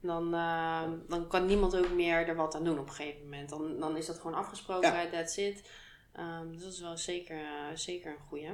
Dan, 0.00 0.34
eh, 0.34 0.82
dan 1.08 1.28
kan 1.28 1.46
niemand 1.46 1.76
ook 1.76 1.92
meer 1.92 2.28
er 2.28 2.36
wat 2.36 2.54
aan 2.54 2.64
doen 2.64 2.78
op 2.78 2.88
een 2.88 2.94
gegeven 2.94 3.22
moment. 3.22 3.48
Dan, 3.48 3.80
dan 3.80 3.96
is 3.96 4.06
dat 4.06 4.16
gewoon 4.18 4.36
afgesproken, 4.36 4.92
Ja. 4.92 5.10
that's 5.10 5.36
it. 5.36 5.70
Ehm, 6.12 6.50
dus 6.52 6.62
dat 6.62 6.72
is 6.72 6.80
wel 6.80 6.96
zeker, 6.96 7.38
zeker 7.74 8.10
een 8.12 8.26
goeie. 8.28 8.50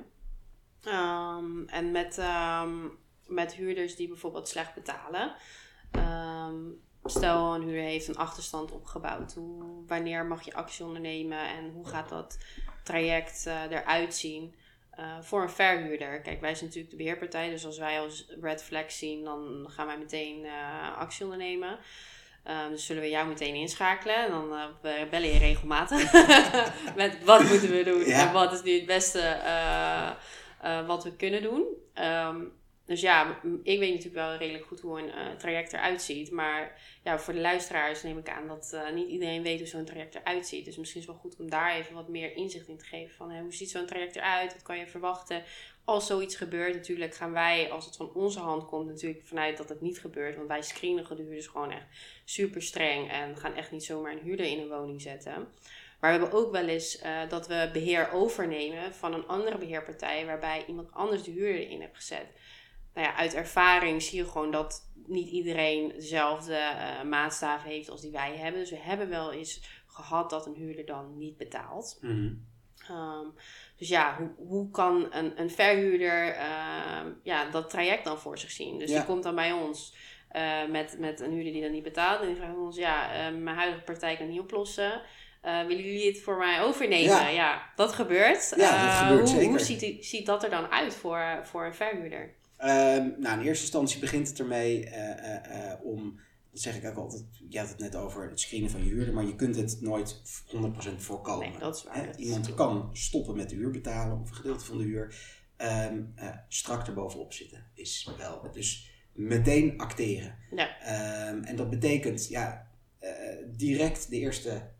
Ehm, 0.82 1.62
en 1.66 1.90
met, 1.90 2.18
ehm, 2.18 2.78
met 3.26 3.54
huurders 3.54 3.96
die 3.96 4.08
bijvoorbeeld 4.08 4.48
slecht 4.48 4.74
betalen. 4.74 5.34
Ehm, 5.92 6.56
stel, 7.04 7.54
een 7.54 7.62
huurder 7.62 7.82
heeft 7.84 8.08
een 8.08 8.16
achterstand 8.16 8.72
opgebouwd. 8.72 9.34
Hoe, 9.34 9.64
wanneer 9.86 10.26
mag 10.26 10.42
je 10.44 10.54
actie 10.54 10.84
ondernemen 10.84 11.38
en 11.48 11.70
hoe 11.70 11.86
gaat 11.88 12.08
dat 12.08 12.38
traject 12.82 13.46
eh, 13.46 13.62
eruit 13.70 14.14
zien? 14.14 14.54
eh, 14.92 15.04
voor 15.20 15.42
een 15.42 15.50
verhuurder. 15.50 16.20
Kijk, 16.20 16.40
wij 16.40 16.54
zijn 16.54 16.64
natuurlijk 16.64 16.90
de 16.90 16.96
beheerpartij, 17.02 17.50
dus 17.50 17.66
als 17.66 17.78
wij 17.78 18.00
als 18.00 18.26
red 18.40 18.62
flag 18.62 18.92
zien, 18.92 19.24
dan 19.24 19.66
gaan 19.68 19.86
wij 19.86 19.98
meteen 19.98 20.44
eh, 20.44 20.96
actie 20.98 21.24
ondernemen. 21.24 21.78
Eh, 22.42 22.68
dus 22.68 22.86
zullen 22.86 23.02
we 23.02 23.08
jou 23.08 23.28
meteen 23.28 23.54
inschakelen. 23.54 24.16
En 24.16 24.30
dan 24.30 24.48
we 24.82 25.06
bellen 25.10 25.28
je 25.32 25.38
regelmatig. 25.38 26.12
Met 26.96 27.24
wat 27.24 27.42
moeten 27.42 27.70
we 27.70 27.82
doen 27.84 28.06
Ja. 28.06 28.26
en 28.26 28.32
wat 28.32 28.52
is 28.52 28.62
nu 28.62 28.72
het 28.72 28.86
beste 28.86 29.36
wat 30.86 31.04
we 31.04 31.16
kunnen 31.16 31.42
doen. 31.42 31.64
Ehm, 31.94 32.40
dus 32.92 33.00
ja, 33.00 33.40
ik 33.62 33.78
weet 33.78 33.94
natuurlijk 33.94 34.14
wel 34.14 34.36
redelijk 34.36 34.64
goed 34.64 34.80
hoe 34.80 35.00
een 35.00 35.10
eh, 35.10 35.36
traject 35.36 35.72
eruit 35.72 36.02
ziet. 36.02 36.30
Maar 36.30 36.80
ja, 37.04 37.18
voor 37.18 37.34
de 37.34 37.40
luisteraars 37.40 38.02
neem 38.02 38.18
ik 38.18 38.28
aan 38.28 38.48
dat 38.48 38.72
eh, 38.72 38.92
niet 38.92 39.08
iedereen 39.08 39.42
weet 39.42 39.58
hoe 39.58 39.68
zo'n 39.68 39.84
traject 39.84 40.14
eruit 40.14 40.46
ziet. 40.46 40.64
Dus 40.64 40.76
misschien 40.76 41.00
is 41.00 41.06
het 41.06 41.16
wel 41.16 41.24
goed 41.24 41.40
om 41.40 41.50
daar 41.50 41.74
even 41.74 41.94
wat 41.94 42.08
meer 42.08 42.36
inzicht 42.36 42.68
in 42.68 42.78
te 42.78 42.84
geven. 42.84 43.14
Van 43.14 43.30
hè, 43.30 43.40
hoe 43.40 43.54
ziet 43.54 43.70
zo'n 43.70 43.86
traject 43.86 44.16
eruit? 44.16 44.52
Wat 44.52 44.62
kan 44.62 44.78
je 44.78 44.86
verwachten 44.86 45.42
als 45.84 46.06
zoiets 46.06 46.36
gebeurt? 46.36 46.74
Natuurlijk 46.74 47.14
gaan 47.14 47.32
wij, 47.32 47.70
als 47.70 47.84
het 47.84 47.96
van 47.96 48.12
onze 48.14 48.40
hand 48.40 48.66
komt, 48.66 48.86
natuurlijk 48.86 49.26
vanuit 49.26 49.56
dat 49.56 49.68
het 49.68 49.80
niet 49.80 50.00
gebeurt. 50.00 50.36
Want 50.36 50.48
wij 50.48 50.62
screenen 50.62 51.08
de 51.08 51.22
huurders 51.22 51.46
gewoon 51.46 51.70
echt 51.70 51.86
super 52.24 52.62
streng. 52.62 53.10
En 53.10 53.36
gaan 53.36 53.54
echt 53.54 53.70
niet 53.70 53.84
zomaar 53.84 54.12
een 54.12 54.22
huurder 54.22 54.46
in 54.46 54.58
een 54.58 54.68
woning 54.68 55.00
zetten. 55.00 55.48
Maar 56.00 56.12
we 56.12 56.18
hebben 56.18 56.38
ook 56.38 56.52
wel 56.52 56.66
eens 56.68 56.98
eh, 56.98 57.28
dat 57.28 57.46
we 57.46 57.70
beheer 57.72 58.10
overnemen 58.12 58.94
van 58.94 59.14
een 59.14 59.26
andere 59.26 59.58
beheerpartij. 59.58 60.26
Waarbij 60.26 60.64
iemand 60.66 60.92
anders 60.92 61.22
de 61.22 61.30
huurder 61.30 61.70
in 61.70 61.80
heeft 61.80 61.96
gezet 61.96 62.26
nou 62.94 63.06
ja, 63.06 63.14
uit 63.16 63.34
ervaring 63.34 64.02
zie 64.02 64.18
je 64.18 64.30
gewoon 64.30 64.50
dat 64.50 64.90
niet 65.06 65.28
iedereen 65.28 65.88
dezelfde 65.88 66.54
eh, 66.54 67.02
maatstaven 67.02 67.70
heeft 67.70 67.90
als 67.90 68.00
die 68.00 68.10
wij 68.10 68.36
hebben. 68.36 68.60
Dus 68.60 68.70
we 68.70 68.78
hebben 68.80 69.08
wel 69.08 69.32
eens 69.32 69.62
gehad 69.86 70.30
dat 70.30 70.46
een 70.46 70.54
huurder 70.54 70.86
dan 70.86 71.18
niet 71.18 71.36
betaalt. 71.36 71.98
Mhm. 72.00 72.32
Ehm, 72.88 73.26
dus 73.76 73.88
ja, 73.88 74.16
hoe, 74.18 74.46
hoe 74.48 74.70
kan 74.70 75.06
een, 75.10 75.40
een 75.40 75.50
verhuurder 75.50 76.28
ehm, 76.34 77.06
ja, 77.22 77.50
dat 77.50 77.70
traject 77.70 78.04
dan 78.04 78.18
voor 78.18 78.38
zich 78.38 78.50
zien? 78.50 78.78
Dus 78.78 78.90
Ja. 78.90 78.96
die 78.96 79.06
komt 79.06 79.22
dan 79.22 79.34
bij 79.34 79.52
ons 79.52 79.94
eh, 80.28 80.66
met, 80.70 80.96
met 80.98 81.20
een 81.20 81.30
huurder 81.32 81.52
die 81.52 81.62
dan 81.62 81.70
niet 81.72 81.82
betaalt. 81.82 82.20
En 82.20 82.26
die 82.26 82.36
vraagt 82.36 82.56
ons, 82.56 82.76
ja, 82.76 83.12
eh, 83.14 83.34
mijn 83.34 83.56
huidige 83.56 83.82
partij 83.82 84.16
kan 84.16 84.28
niet 84.28 84.40
oplossen. 84.40 85.02
Eh, 85.40 85.60
willen 85.60 85.84
jullie 85.84 86.06
het 86.06 86.20
voor 86.22 86.36
mij 86.36 86.62
overnemen? 86.62 87.04
Ja. 87.14 87.28
Ja, 87.28 87.70
dat 87.76 87.92
gebeurt. 87.92 88.52
Ja, 88.56 88.70
dat 88.70 88.90
Eh, 88.90 88.98
gebeurt 89.06 89.20
hoe, 89.20 89.28
zeker. 89.28 89.48
Hoe 89.48 89.58
ziet, 89.58 90.04
ziet 90.04 90.26
dat 90.26 90.44
er 90.44 90.50
dan 90.50 90.70
uit 90.70 90.94
voor, 90.94 91.40
voor 91.42 91.64
een 91.64 91.74
verhuurder? 91.74 92.34
Ehm, 92.62 93.10
nou, 93.18 93.40
in 93.40 93.46
eerste 93.46 93.62
instantie 93.62 94.00
begint 94.00 94.28
het 94.28 94.38
ermee 94.38 94.86
eh, 94.86 95.10
eh, 95.10 95.72
eh, 95.72 95.84
om, 95.84 96.20
dat 96.50 96.60
zeg 96.60 96.76
ik 96.76 96.84
ook 96.84 96.96
altijd, 96.96 97.24
je 97.48 97.58
had 97.58 97.68
het 97.68 97.78
net 97.78 97.96
over 97.96 98.28
het 98.28 98.40
screenen 98.40 98.70
van 98.70 98.84
je 98.84 98.90
huurder, 98.90 99.14
maar 99.14 99.24
je 99.24 99.34
kunt 99.34 99.56
het 99.56 99.80
nooit 99.80 100.22
100% 100.46 101.02
voorkomen. 101.02 101.50
Nee, 101.50 101.58
dat 101.58 101.76
is 101.76 101.84
waar. 101.84 101.96
Hè, 101.96 102.06
Dat 102.06 102.18
is 102.18 102.24
Iemand 102.24 102.54
kan 102.54 102.90
stoppen 102.92 103.36
met 103.36 103.48
de 103.48 103.56
huur 103.56 103.70
betalen 103.70 104.20
of 104.20 104.28
een 104.28 104.36
gedeelte 104.36 104.64
van 104.64 104.78
de 104.78 104.84
huur. 104.84 105.14
Ehm, 105.56 106.02
eh, 106.14 106.28
strak 106.48 106.86
erbovenop 106.86 107.32
zitten 107.32 107.66
is 107.74 108.10
wel. 108.18 108.50
Dus 108.52 108.90
meteen 109.12 109.78
acteren. 109.78 110.38
Ja. 110.50 110.78
Ehm, 110.80 111.42
en 111.42 111.56
dat 111.56 111.70
betekent 111.70 112.28
ja, 112.28 112.70
direct 113.46 114.10
de 114.10 114.16
eerste 114.16 114.70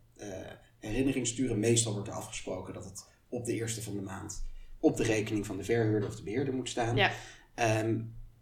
herinnering 0.79 1.27
sturen. 1.27 1.59
Meestal 1.59 1.93
wordt 1.93 2.07
er 2.07 2.13
afgesproken 2.13 2.73
dat 2.73 2.85
het 2.85 3.05
op 3.29 3.45
de 3.45 3.53
eerste 3.53 3.81
van 3.81 3.95
de 3.95 4.01
maand 4.01 4.45
op 4.79 4.97
de 4.97 5.03
rekening 5.03 5.45
van 5.45 5.57
de 5.57 5.63
verhuurder 5.63 6.09
of 6.09 6.15
de 6.15 6.23
beheerder 6.23 6.53
moet 6.53 6.69
staan. 6.69 6.95
Ja. 6.95 7.11
Ehm, 7.55 7.99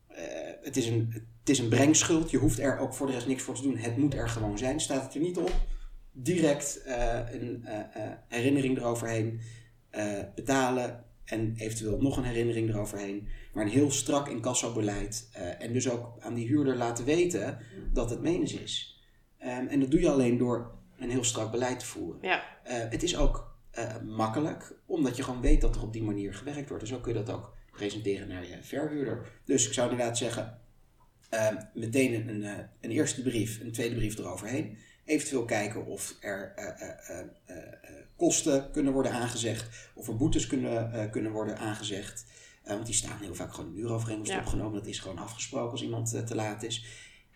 eh, 0.08 0.24
het, 0.62 0.78
is 0.78 0.88
een, 0.88 1.10
het 1.40 1.50
is 1.50 1.60
een 1.60 1.70
brengschuld. 1.70 2.32
Je 2.32 2.38
hoeft 2.38 2.60
er 2.60 2.78
ook 2.78 2.94
voor 2.94 3.08
de 3.08 3.14
rest 3.14 3.28
niks 3.28 3.44
voor 3.44 3.56
te 3.56 3.62
doen. 3.62 3.78
Het 3.78 3.98
moet 3.98 4.14
er 4.14 4.30
gewoon 4.30 4.58
zijn. 4.58 4.80
Staat 4.80 5.04
het 5.04 5.14
er 5.14 5.22
niet 5.22 5.38
op, 5.38 5.52
direct 6.12 6.82
eh, 6.84 7.20
een 7.32 7.66
eh, 7.66 8.04
herinnering 8.28 8.78
eroverheen 8.78 9.42
betalen. 10.36 11.04
En 11.26 11.54
eventueel 11.58 12.02
nog 12.02 12.18
een 12.18 12.24
herinnering 12.24 12.70
eroverheen. 12.70 13.28
Maar 13.54 13.64
een 13.64 13.72
heel 13.72 13.92
strak 13.92 14.28
incassobeleid. 14.28 15.30
eh 15.34 15.62
en 15.62 15.74
dus 15.74 15.90
ook 15.90 16.18
aan 16.20 16.34
die 16.34 16.48
huurder 16.48 16.76
laten 16.76 17.06
weten 17.06 17.58
dat 17.94 18.10
het 18.10 18.22
menens 18.22 18.54
is. 18.54 19.02
Ehm, 19.38 19.68
en 19.68 19.80
dat 19.80 19.92
doe 19.92 20.00
je 20.00 20.10
alleen 20.10 20.38
door 20.38 20.72
een 21.00 21.10
heel 21.10 21.24
strak 21.24 21.52
beleid 21.52 21.80
te 21.80 21.86
voeren. 21.86 22.20
Ja. 22.22 22.44
Het 22.64 23.04
is 23.04 23.18
ook 23.18 23.56
makkelijk, 24.06 24.76
omdat 24.86 25.18
je 25.18 25.24
gewoon 25.24 25.42
weet 25.42 25.62
dat 25.62 25.76
er 25.76 25.82
op 25.82 25.94
die 25.94 26.04
manier 26.04 26.34
gewerkt 26.34 26.68
wordt. 26.68 26.84
Dus 26.84 26.94
zo 26.94 27.00
kun 27.00 27.14
je 27.14 27.24
dat 27.24 27.36
ook 27.36 27.54
presenteren 27.82 28.28
naar 28.28 28.48
je 28.48 28.58
verhuurder. 28.62 29.28
Dus 29.46 29.68
ik 29.68 29.74
zou 29.74 29.92
inderdaad 29.92 30.18
zeggen, 30.18 30.60
ehm, 31.30 31.56
meteen 31.74 32.30
een, 32.30 32.44
eh, 32.44 32.54
een 32.82 32.92
eerste 32.92 33.22
brief, 33.22 33.60
een 33.60 33.72
tweede 33.72 33.96
brief 33.96 34.18
eroverheen. 34.18 34.78
Eventueel 35.06 35.46
kijken 35.46 35.86
of 35.86 36.16
er 36.20 36.54
eh, 36.56 37.20
eh, 37.20 37.26
kosten 38.16 38.72
kunnen 38.72 38.94
worden 38.94 39.12
aangezegd, 39.12 39.90
of 39.94 40.08
er 40.08 40.18
boetes 40.18 40.48
kunnen, 40.48 41.10
kunnen 41.10 41.32
worden 41.32 41.58
aangezegd. 41.58 42.26
Want 42.66 42.86
die 42.86 42.96
staan 42.96 43.20
heel 43.22 43.36
vaak 43.36 43.54
gewoon 43.54 43.70
in 43.70 43.76
de 43.76 43.82
huurovereenkomst 43.82 44.32
Ja. 44.32 44.40
opgenomen. 44.40 44.74
Dat 44.80 44.88
is 44.88 45.00
gewoon 45.00 45.18
afgesproken 45.18 45.72
als 45.72 45.82
iemand 45.82 46.28
te 46.28 46.36
laat 46.36 46.64
is. 46.64 46.86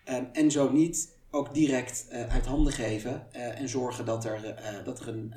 Ehm, 0.03 0.23
en 0.33 0.51
zo 0.51 0.71
niet 0.71 1.13
ook 1.29 1.53
direct 1.53 2.07
uit 2.09 2.45
handen 2.45 2.73
geven 2.73 3.31
en 3.33 3.69
zorgen 3.69 4.05
dat 4.05 4.25
er, 4.25 4.55
dat 4.83 4.99
er 4.99 5.07
een, 5.07 5.33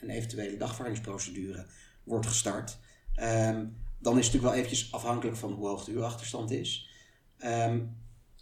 een 0.00 0.10
eventuele 0.10 0.56
dagvaardingsprocedure 0.56 1.66
wordt 2.04 2.26
gestart. 2.26 2.78
Ehm, 3.14 3.64
dan 3.98 4.18
is 4.18 4.24
het 4.24 4.34
natuurlijk 4.34 4.42
wel 4.42 4.64
eventjes 4.64 4.92
afhankelijk 4.92 5.36
van 5.36 5.52
hoe 5.52 5.68
hoog 5.68 5.84
de 5.84 5.90
huurachterstand 5.92 6.50
is. 6.50 6.88
Ehm, 7.38 7.80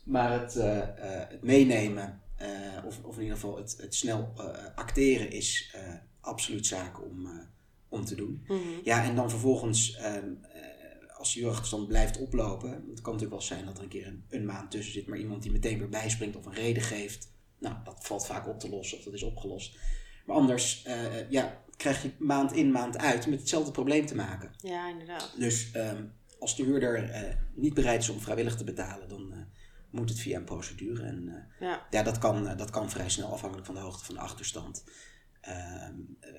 maar 0.04 0.40
het, 0.40 0.56
eh, 0.56 0.78
eh, 0.78 1.28
het 1.28 1.42
meenemen, 1.42 2.22
eh, 2.36 2.48
of, 2.84 3.02
of 3.02 3.16
in 3.16 3.22
ieder 3.22 3.36
geval 3.36 3.56
het, 3.56 3.76
het 3.80 3.94
snel 3.94 4.32
acteren, 4.74 5.30
is 5.30 5.76
absoluut 6.20 6.66
zaak 6.66 7.02
om, 7.02 7.28
om 7.88 8.04
te 8.04 8.14
doen. 8.14 8.44
Mhm. 8.46 8.60
Ja, 8.84 9.04
en 9.04 9.14
dan 9.14 9.30
vervolgens, 9.30 9.96
ehm, 9.96 10.30
eh, 10.42 11.18
als 11.18 11.32
de 11.32 11.40
huurachterstand 11.40 11.88
blijft 11.88 12.18
oplopen, 12.18 12.70
het 12.70 13.00
kan 13.00 13.12
natuurlijk 13.12 13.30
wel 13.30 13.40
zijn 13.40 13.64
dat 13.64 13.76
er 13.76 13.82
een 13.82 13.88
keer 13.88 14.06
een, 14.06 14.24
een 14.28 14.44
maand 14.44 14.70
tussen 14.70 14.92
zit, 14.92 15.06
maar 15.06 15.18
iemand 15.18 15.42
die 15.42 15.52
meteen 15.52 15.78
weer 15.78 15.88
bijspringt 15.88 16.36
of 16.36 16.46
een 16.46 16.54
reden 16.54 16.82
geeft, 16.82 17.32
nou, 17.58 17.76
dat 17.84 18.06
valt 18.06 18.26
vaak 18.26 18.48
op 18.48 18.60
te 18.60 18.68
lossen 18.68 18.98
of 18.98 19.04
dat 19.04 19.12
is 19.14 19.22
opgelost. 19.22 19.78
Maar 20.26 20.36
anders, 20.36 20.86
ja, 21.28 21.64
krijg 21.76 22.02
je 22.02 22.10
maand 22.18 22.52
in, 22.52 22.70
maand 22.70 22.98
uit 22.98 23.26
met 23.26 23.38
hetzelfde 23.38 23.70
probleem 23.70 24.06
te 24.06 24.14
maken. 24.14 24.50
Ja, 24.58 24.88
inderdaad. 24.88 25.34
Dus 25.38 25.70
ehm, 25.72 26.04
als 26.38 26.56
de 26.56 26.62
huurder 26.62 27.10
eh, 27.10 27.34
niet 27.54 27.74
bereid 27.74 28.02
is 28.02 28.08
om 28.08 28.20
vrijwillig 28.20 28.56
te 28.56 28.64
betalen, 28.64 29.08
dan 29.08 29.32
eh, 29.32 29.38
moet 29.90 30.08
het 30.08 30.20
via 30.20 30.38
een 30.38 30.44
procedure. 30.44 31.02
En 31.02 31.28
eh, 31.28 31.68
Ja. 31.68 31.86
ja, 31.90 32.02
dat 32.02 32.18
kan, 32.18 32.56
dat 32.56 32.70
kan 32.70 32.90
vrij 32.90 33.08
snel 33.08 33.32
afhankelijk 33.32 33.66
van 33.66 33.74
de 33.74 33.80
hoogte 33.80 34.04
van 34.04 34.14
de 34.14 34.20
achterstand. 34.20 34.84
Ehm, 35.40 35.94
eh, 36.20 36.30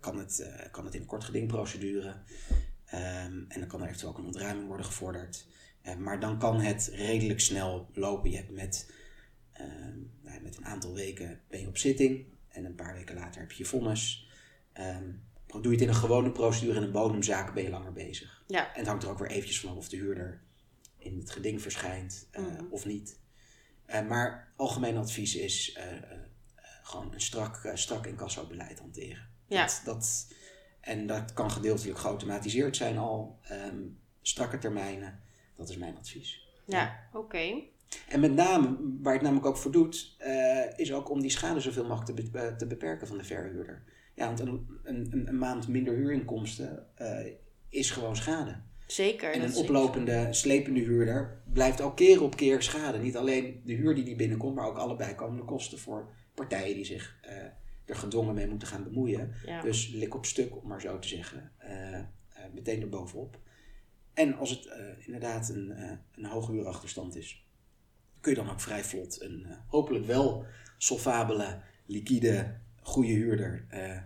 kan, 0.00 0.18
het, 0.18 0.50
kan 0.70 0.84
het 0.84 0.94
in 0.94 1.00
een 1.00 1.06
kort 1.06 1.24
gedingprocedure. 1.24 2.14
Ehm, 2.84 3.44
en 3.48 3.58
dan 3.60 3.66
kan 3.66 3.80
er 3.80 3.86
eventueel 3.86 4.10
ook 4.12 4.18
een 4.18 4.24
ontruiming 4.24 4.66
worden 4.66 4.86
gevorderd. 4.86 5.46
Maar 5.98 6.20
dan 6.20 6.38
kan 6.38 6.60
het 6.60 6.90
redelijk 6.94 7.40
snel 7.40 7.90
lopen. 7.92 8.30
Je 8.30 8.36
hebt 8.36 8.50
met, 8.50 8.92
nou, 10.22 10.40
met 10.42 10.56
een 10.56 10.64
aantal 10.64 10.94
weken 10.94 11.40
ben 11.48 11.60
je 11.60 11.66
op 11.66 11.78
zitting. 11.78 12.26
En 12.48 12.64
een 12.64 12.74
paar 12.74 12.94
weken 12.94 13.14
later 13.14 13.40
heb 13.40 13.52
je 13.52 13.62
je 13.62 13.68
vonnis. 13.68 14.28
Ehm, 14.72 15.10
doe 15.46 15.62
je 15.62 15.70
het 15.70 15.80
in 15.80 15.88
een 15.88 15.94
gewone 15.94 16.30
procedure 16.30 16.76
in 16.76 16.82
een 16.82 16.92
bodemzaak 16.92 17.54
ben 17.54 17.62
je 17.62 17.70
langer 17.70 17.92
bezig. 17.92 18.42
Ja. 18.46 18.72
En 18.72 18.78
het 18.78 18.86
hangt 18.86 19.02
er 19.02 19.10
ook 19.10 19.18
weer 19.18 19.30
eventjes 19.30 19.60
vanaf 19.60 19.76
of 19.76 19.88
de 19.88 19.96
huurder 19.96 20.40
in 20.98 21.18
het 21.18 21.30
geding 21.30 21.62
verschijnt 21.62 22.28
eh, 22.30 22.42
Mhm. 22.42 22.64
of 22.70 22.84
niet. 22.86 23.18
Eh, 23.86 24.06
maar 24.06 24.52
algemeen 24.56 24.96
advies 24.96 25.36
is 25.36 25.72
eh, 25.72 25.84
gewoon 26.82 27.12
een 27.14 27.20
strak, 27.20 27.70
strak 27.74 28.06
incassobeleid 28.06 28.78
hanteren. 28.78 29.28
Ja. 29.46 29.62
Dat, 29.66 29.82
dat, 29.84 30.32
en 30.80 31.06
dat 31.06 31.32
kan 31.32 31.50
gedeeltelijk 31.50 31.98
geautomatiseerd 31.98 32.76
zijn 32.76 32.98
al. 32.98 33.38
ehm, 33.42 33.80
strakke 34.22 34.58
termijnen, 34.58 35.20
dat 35.56 35.68
is 35.68 35.76
mijn 35.76 35.96
advies. 35.96 36.48
Ja, 36.66 37.08
oké. 37.12 37.60
En 38.08 38.20
met 38.20 38.32
name, 38.34 38.76
waar 39.02 39.12
het 39.12 39.22
namelijk 39.22 39.46
ook 39.46 39.56
voor 39.56 39.72
doet, 39.72 40.16
is 40.76 40.92
ook 40.92 41.10
om 41.10 41.20
die 41.20 41.30
schade 41.30 41.60
zoveel 41.60 41.86
mogelijk 41.86 42.16
te, 42.20 42.30
be- 42.30 42.54
te 42.58 42.66
beperken 42.66 43.06
van 43.06 43.18
de 43.18 43.24
verhuurder. 43.24 43.82
Ja, 44.14 44.26
want 44.26 44.40
een, 44.40 44.66
een, 44.82 45.22
een- 45.28 45.38
maand 45.38 45.68
minder 45.68 45.94
huurinkomsten 45.94 46.86
eh, 46.94 47.32
is 47.68 47.90
gewoon 47.90 48.16
schade. 48.16 48.60
Zeker. 48.86 49.32
En 49.32 49.42
een 49.42 49.54
oplopende, 49.54 50.28
slepende 50.30 50.80
huurder 50.80 51.42
blijft 51.52 51.80
ook 51.80 51.96
keer 51.96 52.22
op 52.22 52.36
keer 52.36 52.62
schade. 52.62 52.98
Niet 52.98 53.16
alleen 53.16 53.60
de 53.64 53.72
huur 53.72 53.94
die 53.94 54.04
die 54.04 54.16
binnenkomt, 54.16 54.54
maar 54.54 54.66
ook 54.66 54.76
alle 54.76 54.96
bijkomende 54.96 55.44
kosten 55.44 55.78
voor 55.78 56.14
partijen 56.34 56.74
die 56.74 56.84
zich 56.84 57.18
eh, 57.22 57.36
er 57.84 57.94
gedwongen 57.96 58.34
mee 58.34 58.48
moeten 58.48 58.68
gaan 58.68 58.84
bemoeien. 58.84 59.32
Ja. 59.46 59.60
Dus 59.62 59.88
lik 59.88 60.14
op 60.14 60.26
stuk, 60.26 60.56
om 60.62 60.68
maar 60.68 60.80
zo 60.80 60.98
te 60.98 61.08
zeggen. 61.08 61.52
eh, 61.58 62.00
meteen 62.54 62.82
erbovenop. 62.82 63.38
En 64.14 64.34
als 64.36 64.50
het 64.50 64.68
inderdaad 65.06 65.48
een, 65.48 65.74
een 66.14 66.24
hoge 66.24 66.52
huurachterstand 66.52 67.16
is, 67.16 67.46
kun 68.20 68.32
je 68.32 68.38
dan 68.38 68.50
ook 68.50 68.60
vrij 68.60 68.84
vlot 68.84 69.20
een 69.22 69.46
hopelijk 69.66 70.04
wel 70.04 70.46
solvabele, 70.78 71.60
liquide, 71.86 72.60
goede 72.82 73.12
huurder 73.12 73.66
eh, 73.68 73.96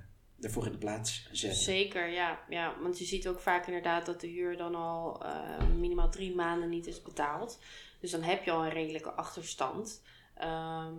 ervoor 0.41 0.67
in 0.67 0.73
de 0.73 0.79
plaats 0.79 1.29
zetten. 1.33 1.62
Zeker, 1.62 2.09
ja. 2.09 2.41
ja. 2.49 2.75
Want 2.81 2.99
je 2.99 3.05
ziet 3.05 3.29
ook 3.29 3.41
vaak 3.41 3.67
inderdaad 3.67 4.07
dat 4.07 4.21
de 4.21 4.27
huur 4.27 4.57
dan 4.57 4.75
al 4.75 5.25
eh, 5.25 5.67
minimaal 5.79 6.11
drie 6.11 6.35
maanden 6.35 6.69
niet 6.69 6.87
is 6.87 7.03
betaald. 7.03 7.59
Dus 8.01 8.11
dan 8.11 8.23
heb 8.23 8.45
je 8.45 8.51
al 8.51 8.65
een 8.65 8.71
redelijke 8.71 9.11
achterstand. 9.11 10.03
Ehm, 10.35 10.95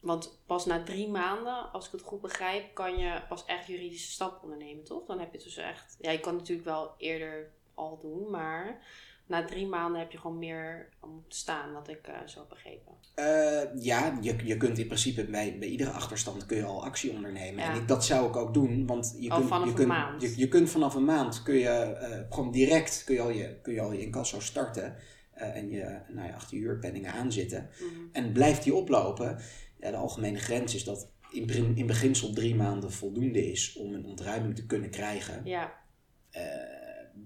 want 0.00 0.42
pas 0.46 0.66
na 0.66 0.82
drie 0.82 1.08
maanden, 1.08 1.72
als 1.72 1.86
ik 1.86 1.92
het 1.92 2.02
goed 2.02 2.20
begrijp, 2.20 2.74
kan 2.74 2.98
je 2.98 3.22
pas 3.28 3.44
echt 3.44 3.66
juridische 3.66 4.10
stap 4.10 4.42
ondernemen, 4.42 4.84
toch? 4.84 5.06
Dan 5.06 5.20
heb 5.20 5.32
je 5.32 5.38
dus 5.38 5.56
echt... 5.56 5.96
Ja, 6.00 6.10
je 6.10 6.20
kan 6.20 6.32
het 6.32 6.40
natuurlijk 6.40 6.68
wel 6.68 6.94
eerder 6.98 7.50
al 7.74 7.98
doen, 7.98 8.30
maar 8.30 8.86
na 9.28 9.44
drie 9.44 9.66
maanden 9.66 10.00
heb 10.00 10.12
je 10.12 10.18
gewoon 10.18 10.38
meer 10.38 10.88
om 11.00 11.24
te 11.28 11.36
staan, 11.36 11.72
wat 11.72 11.88
ik 11.88 12.06
eh, 12.06 12.14
zo 12.26 12.46
begrepen. 12.48 12.92
Eh, 13.14 13.82
ja, 13.84 14.18
je, 14.20 14.36
je 14.44 14.56
kunt 14.56 14.78
in 14.78 14.86
principe 14.86 15.24
bij, 15.24 15.58
bij 15.58 15.68
iedere 15.68 15.90
achterstand 15.90 16.46
kun 16.46 16.56
je 16.56 16.64
al 16.64 16.84
actie 16.84 17.12
ondernemen. 17.12 17.64
Ja. 17.64 17.70
En 17.70 17.80
ik, 17.80 17.88
dat 17.88 18.04
zou 18.04 18.28
ik 18.28 18.36
ook 18.36 18.54
doen, 18.54 18.86
want 18.86 19.16
je 19.18 19.30
Al 19.30 19.36
kunt, 19.36 19.48
vanaf 19.48 19.64
je 19.64 19.70
een 19.70 19.76
kunt, 19.76 19.88
maand. 19.88 20.22
Je, 20.22 20.38
je 20.38 20.48
kunt 20.48 20.70
vanaf 20.70 20.94
een 20.94 21.04
maand 21.04 21.42
kun 21.42 21.54
je 21.54 21.68
eh, 21.68 22.20
gewoon 22.30 22.50
direct 22.50 23.04
kun 23.04 23.14
je 23.14 23.20
al 23.20 23.30
je, 23.30 23.60
kun 23.62 23.72
je, 23.72 23.80
al 23.80 23.92
je 23.92 24.00
incasso 24.00 24.40
starten 24.40 24.96
en 25.32 25.70
je, 25.70 26.00
nou 26.08 26.28
ja, 26.28 26.34
achter 26.34 26.56
je 26.56 26.62
huurpenningen 26.62 27.12
aanzitten. 27.12 27.68
Mhm. 27.80 28.00
En 28.12 28.32
blijft 28.32 28.62
die 28.62 28.74
oplopen, 28.74 29.38
ja, 29.80 29.90
de 29.90 29.96
algemene 29.96 30.38
grens 30.38 30.74
is 30.74 30.84
dat 30.84 31.10
in, 31.30 31.76
in 31.76 31.86
beginsel 31.86 32.32
drie 32.32 32.54
maanden 32.54 32.92
voldoende 32.92 33.50
is 33.50 33.76
om 33.76 33.94
een 33.94 34.04
ontruiming 34.04 34.54
te 34.54 34.66
kunnen 34.66 34.90
krijgen. 34.90 35.40
Ja, 35.44 35.72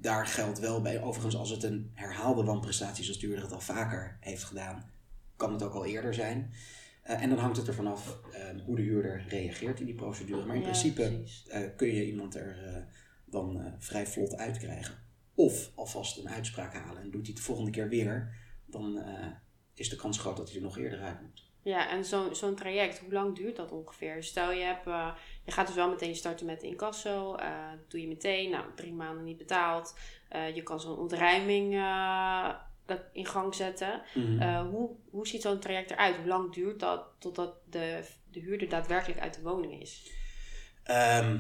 daar 0.01 0.27
geldt 0.27 0.59
wel 0.59 0.83
bij, 0.83 1.03
overigens 1.03 1.37
als 1.37 1.51
het 1.51 1.63
een 1.63 1.91
herhaalde 1.95 2.45
wanprestatie 2.45 2.99
is, 2.99 3.05
zoals 3.05 3.21
de 3.21 3.27
huurder 3.27 3.45
het 3.45 3.55
al 3.55 3.61
vaker 3.61 4.17
heeft 4.21 4.45
gedaan, 4.45 4.91
kan 5.37 5.53
het 5.53 5.63
ook 5.63 5.75
al 5.75 5.85
eerder 5.85 6.15
zijn. 6.15 6.53
Eh, 7.03 7.23
en 7.23 7.29
dan 7.29 7.39
hangt 7.39 7.57
het 7.57 7.69
ervan 7.69 7.87
af 7.87 8.19
eh, 8.33 8.65
hoe 8.65 8.77
de 8.77 8.83
huurder 8.83 9.25
reageert 9.29 9.81
in 9.81 9.87
die 9.87 9.95
procedure. 9.95 10.45
Maar 10.47 10.57
in 10.57 10.63
Ja, 10.63 10.69
principe 10.69 11.25
eh, 11.49 11.61
kun 11.77 11.89
je 11.95 12.07
iemand 12.07 12.35
er 12.35 12.65
eh, 12.67 12.83
dan 13.25 13.75
vrij 13.79 14.07
vlot 14.07 14.37
uitkrijgen. 14.37 14.95
Of 15.35 15.71
alvast 15.75 16.19
een 16.19 16.29
uitspraak 16.29 16.75
halen 16.75 17.03
en 17.03 17.11
doet 17.11 17.21
hij 17.21 17.31
het 17.31 17.37
de 17.37 17.43
volgende 17.43 17.71
keer 17.71 17.89
weer, 17.89 18.35
dan 18.67 19.03
is 19.75 19.89
de 19.89 19.97
kans 19.97 20.19
groot 20.19 20.37
dat 20.37 20.49
hij 20.49 20.57
er 20.57 20.63
nog 20.63 20.79
eerder 20.79 21.01
uit 21.01 21.21
moet. 21.21 21.51
Ja, 21.65 21.89
en 21.91 22.05
zo- 22.05 22.33
zo'n 22.33 22.55
traject, 22.55 22.99
hoe 22.99 23.13
lang 23.13 23.37
duurt 23.37 23.57
dat 23.57 23.71
ongeveer? 23.73 24.23
Stel 24.25 24.53
je, 24.53 24.65
hebt, 24.65 24.87
eh, 24.87 25.15
je 25.45 25.53
gaat 25.53 25.67
dus 25.67 25.77
wel 25.77 25.89
meteen 25.89 26.15
starten 26.15 26.47
met 26.47 26.61
de 26.61 26.67
incasso. 26.67 27.35
eh 27.35 27.49
doe 27.89 28.01
je 28.01 28.09
meteen, 28.09 28.51
nou, 28.51 28.65
drie 28.75 28.93
maanden 28.93 29.25
niet 29.25 29.37
betaald. 29.37 29.97
Eh, 30.29 30.55
je 30.55 30.63
kan 30.63 30.81
zo'n 30.81 30.99
ontruiming 30.99 31.73
in 33.13 33.27
gang 33.27 33.55
zetten. 33.55 34.03
Mhm. 34.15 34.67
Hoe, 34.67 34.91
hoe 35.11 35.27
ziet 35.27 35.43
zo'n 35.43 35.59
traject 35.59 35.91
eruit? 35.91 36.17
Hoe 36.17 36.27
lang 36.27 36.53
duurt 36.55 36.81
dat 36.81 37.05
totdat 37.19 37.55
de, 37.71 38.05
de 38.31 38.41
huurder 38.41 38.69
daadwerkelijk 38.69 39.21
uit 39.21 39.35
de 39.35 39.43
woning 39.43 39.81
is? 39.81 40.11
Ehm, 40.83 41.39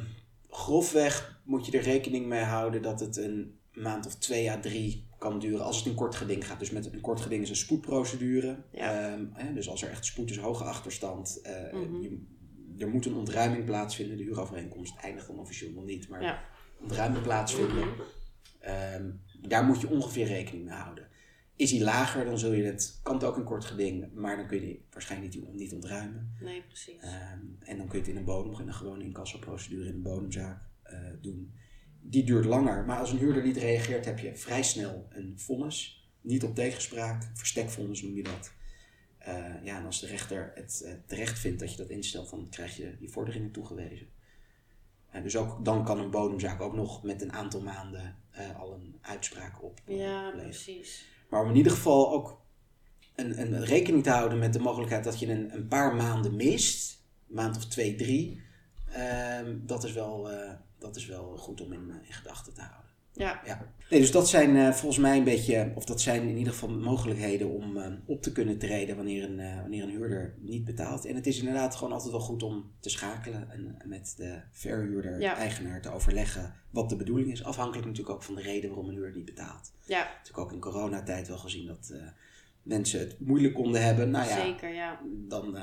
grofweg 0.50 1.40
moet 1.44 1.66
je 1.66 1.78
er 1.78 1.84
rekening 1.84 2.26
mee 2.26 2.42
houden 2.42 2.82
dat 2.82 3.00
het 3.00 3.16
een 3.16 3.58
maand 3.72 4.06
of 4.06 4.14
twee 4.14 4.50
à 4.50 4.60
drie 4.60 5.06
kan 5.22 5.38
duren 5.38 5.64
als 5.64 5.76
het 5.76 5.86
een 5.86 5.94
kort 5.94 6.14
geding 6.14 6.46
gaat. 6.46 6.58
Dus 6.58 6.70
met 6.70 6.92
een 6.92 7.00
kort 7.00 7.20
geding 7.20 7.42
is 7.42 7.50
een 7.50 7.56
spoedprocedure. 7.56 8.56
Ja. 8.72 9.12
Ehm, 9.12 9.24
hè, 9.32 9.52
dus 9.54 9.68
als 9.68 9.82
er 9.82 9.90
echt 9.90 10.04
spoed 10.04 10.30
is, 10.30 10.36
hoge 10.38 10.64
achterstand. 10.64 11.40
eh, 11.42 11.72
Mhm. 11.72 12.00
je- 12.00 12.26
er 12.78 12.88
moet 12.88 13.06
een 13.06 13.14
ontruiming 13.14 13.64
plaatsvinden. 13.64 14.16
De 14.16 14.22
huurovereenkomst 14.22 14.96
eindigt 14.96 15.26
dan 15.26 15.38
officieel 15.38 15.72
nog 15.72 15.84
niet, 15.84 16.08
maar 16.08 16.22
Ja. 16.22 16.42
ontruiming 16.80 17.22
plaatsvinden. 17.22 17.88
Ehm, 18.60 19.10
daar 19.40 19.64
moet 19.64 19.80
je 19.80 19.88
ongeveer 19.88 20.26
rekening 20.26 20.64
mee 20.64 20.74
houden. 20.74 21.08
Is 21.56 21.70
die 21.70 21.82
lager, 21.82 22.24
dan 22.24 22.38
zul 22.38 22.52
je 22.52 22.64
het, 22.64 23.00
kan 23.02 23.14
het 23.14 23.24
ook 23.24 23.36
een 23.36 23.44
kort 23.44 23.64
geding, 23.64 24.12
maar 24.14 24.36
dan 24.36 24.46
kun 24.46 24.60
je 24.68 24.80
waarschijnlijk 24.90 25.34
niet, 25.34 25.52
niet 25.54 25.72
ontruimen. 25.72 26.34
Nee, 26.40 26.62
precies. 26.62 27.00
Ehm, 27.00 27.40
en 27.60 27.76
dan 27.76 27.86
kun 27.88 27.98
je 27.98 28.04
het 28.04 28.08
in 28.08 28.16
een 28.16 28.24
bodem, 28.24 28.60
in 28.60 28.66
een 28.66 28.74
gewone 28.74 29.04
incassoprocedure 29.04 29.88
in 29.88 29.94
een 29.94 30.02
bodemzaak 30.02 30.62
eh, 30.82 30.98
doen. 31.20 31.52
Die 32.04 32.24
duurt 32.24 32.44
langer, 32.44 32.84
maar 32.84 32.98
als 32.98 33.12
een 33.12 33.18
huurder 33.18 33.42
niet 33.42 33.56
reageert, 33.56 34.04
heb 34.04 34.18
je 34.18 34.36
vrij 34.36 34.62
snel 34.62 35.06
een 35.10 35.34
vonnis. 35.36 36.06
Niet 36.20 36.44
op 36.44 36.54
tegenspraak, 36.54 37.30
verstekvonnis 37.34 38.02
noem 38.02 38.16
je 38.16 38.22
dat. 38.22 38.52
Eh, 39.24 39.64
ja, 39.64 39.78
en 39.78 39.86
als 39.86 40.00
de 40.00 40.06
rechter 40.06 40.52
het 40.54 40.82
eh, 40.84 40.92
terecht 41.06 41.38
vindt 41.38 41.60
dat 41.60 41.70
je 41.70 41.76
dat 41.76 41.88
instelt, 41.88 42.30
dan 42.30 42.48
krijg 42.50 42.76
je 42.76 42.96
die 42.98 43.10
vorderingen 43.10 43.50
toegewezen. 43.50 44.08
Eh, 45.10 45.22
dus 45.22 45.36
ook, 45.36 45.64
dan 45.64 45.84
kan 45.84 45.98
een 45.98 46.10
bodemzaak 46.10 46.60
ook 46.60 46.74
nog 46.74 47.02
met 47.02 47.22
een 47.22 47.32
aantal 47.32 47.60
maanden 47.60 48.16
al 48.58 48.72
een 48.72 48.98
uitspraak 49.00 49.62
op. 49.62 49.80
ja, 49.86 50.30
precies. 50.30 51.06
Maar 51.28 51.42
om 51.42 51.50
in 51.50 51.56
ieder 51.56 51.72
geval 51.72 52.12
ook 52.12 52.40
een, 53.14 53.40
een 53.40 53.64
rekening 53.64 54.02
te 54.02 54.10
houden 54.10 54.38
met 54.38 54.52
de 54.52 54.58
mogelijkheid 54.58 55.04
dat 55.04 55.18
je 55.18 55.30
een, 55.30 55.54
een 55.54 55.68
paar 55.68 55.94
maanden 55.94 56.36
mist, 56.36 57.04
een 57.28 57.34
maand 57.34 57.56
of 57.56 57.66
twee, 57.66 57.94
drie, 57.94 58.42
ehm, 58.92 59.56
dat, 59.66 59.84
is 59.84 59.92
wel, 59.92 60.30
dat 60.82 60.96
is 60.96 61.06
wel 61.06 61.36
goed 61.36 61.60
om 61.60 61.72
in, 61.72 61.90
eh, 61.90 61.96
in 62.06 62.12
gedachten 62.12 62.54
te 62.54 62.60
houden. 62.60 62.92
Ja, 63.14 63.40
Ja. 63.44 63.66
Nee, 63.90 64.00
dus 64.00 64.10
dat 64.10 64.28
zijn 64.28 64.56
eh, 64.56 64.72
volgens 64.72 65.00
mij 65.00 65.16
een 65.16 65.24
beetje, 65.24 65.72
of 65.74 65.84
dat 65.84 66.00
zijn 66.00 66.28
in 66.28 66.36
ieder 66.36 66.52
geval 66.52 66.68
mogelijkheden 66.70 67.50
om 67.50 67.76
eh, 67.76 67.92
op 68.06 68.22
te 68.22 68.32
kunnen 68.32 68.58
treden 68.58 68.96
wanneer 68.96 69.24
een, 69.24 69.40
eh, 69.40 69.60
wanneer 69.60 69.82
een 69.82 69.90
huurder 69.90 70.34
niet 70.38 70.64
betaalt. 70.64 71.04
En 71.04 71.14
het 71.14 71.26
is 71.26 71.38
inderdaad 71.38 71.74
gewoon 71.74 71.92
altijd 71.92 72.10
wel 72.12 72.20
goed 72.20 72.42
om 72.42 72.70
te 72.80 72.88
schakelen 72.88 73.50
en 73.50 73.76
met 73.84 74.14
de 74.16 74.40
verhuurder, 74.50 75.20
Ja. 75.20 75.36
eigenaar, 75.36 75.82
te 75.82 75.90
overleggen 75.90 76.54
wat 76.70 76.88
de 76.88 76.96
bedoeling 76.96 77.32
is. 77.32 77.44
Afhankelijk 77.44 77.86
natuurlijk 77.86 78.14
ook 78.14 78.22
van 78.22 78.34
de 78.34 78.42
reden 78.42 78.68
waarom 78.70 78.88
een 78.88 78.94
huurder 78.94 79.16
niet 79.16 79.24
betaalt 79.24 79.72
ja 79.84 79.98
natuurlijk 79.98 80.38
ook 80.38 80.52
in 80.52 80.60
coronatijd 80.60 81.28
wel 81.28 81.38
gezien 81.38 81.66
dat 81.66 81.92
mensen 82.62 83.00
het 83.00 83.20
moeilijk 83.20 83.54
konden 83.54 83.82
hebben. 83.82 84.10
Nou 84.10 84.28
ja, 84.28 84.40
zeker, 84.40 84.74
ja. 84.74 85.00
dan 85.04 85.56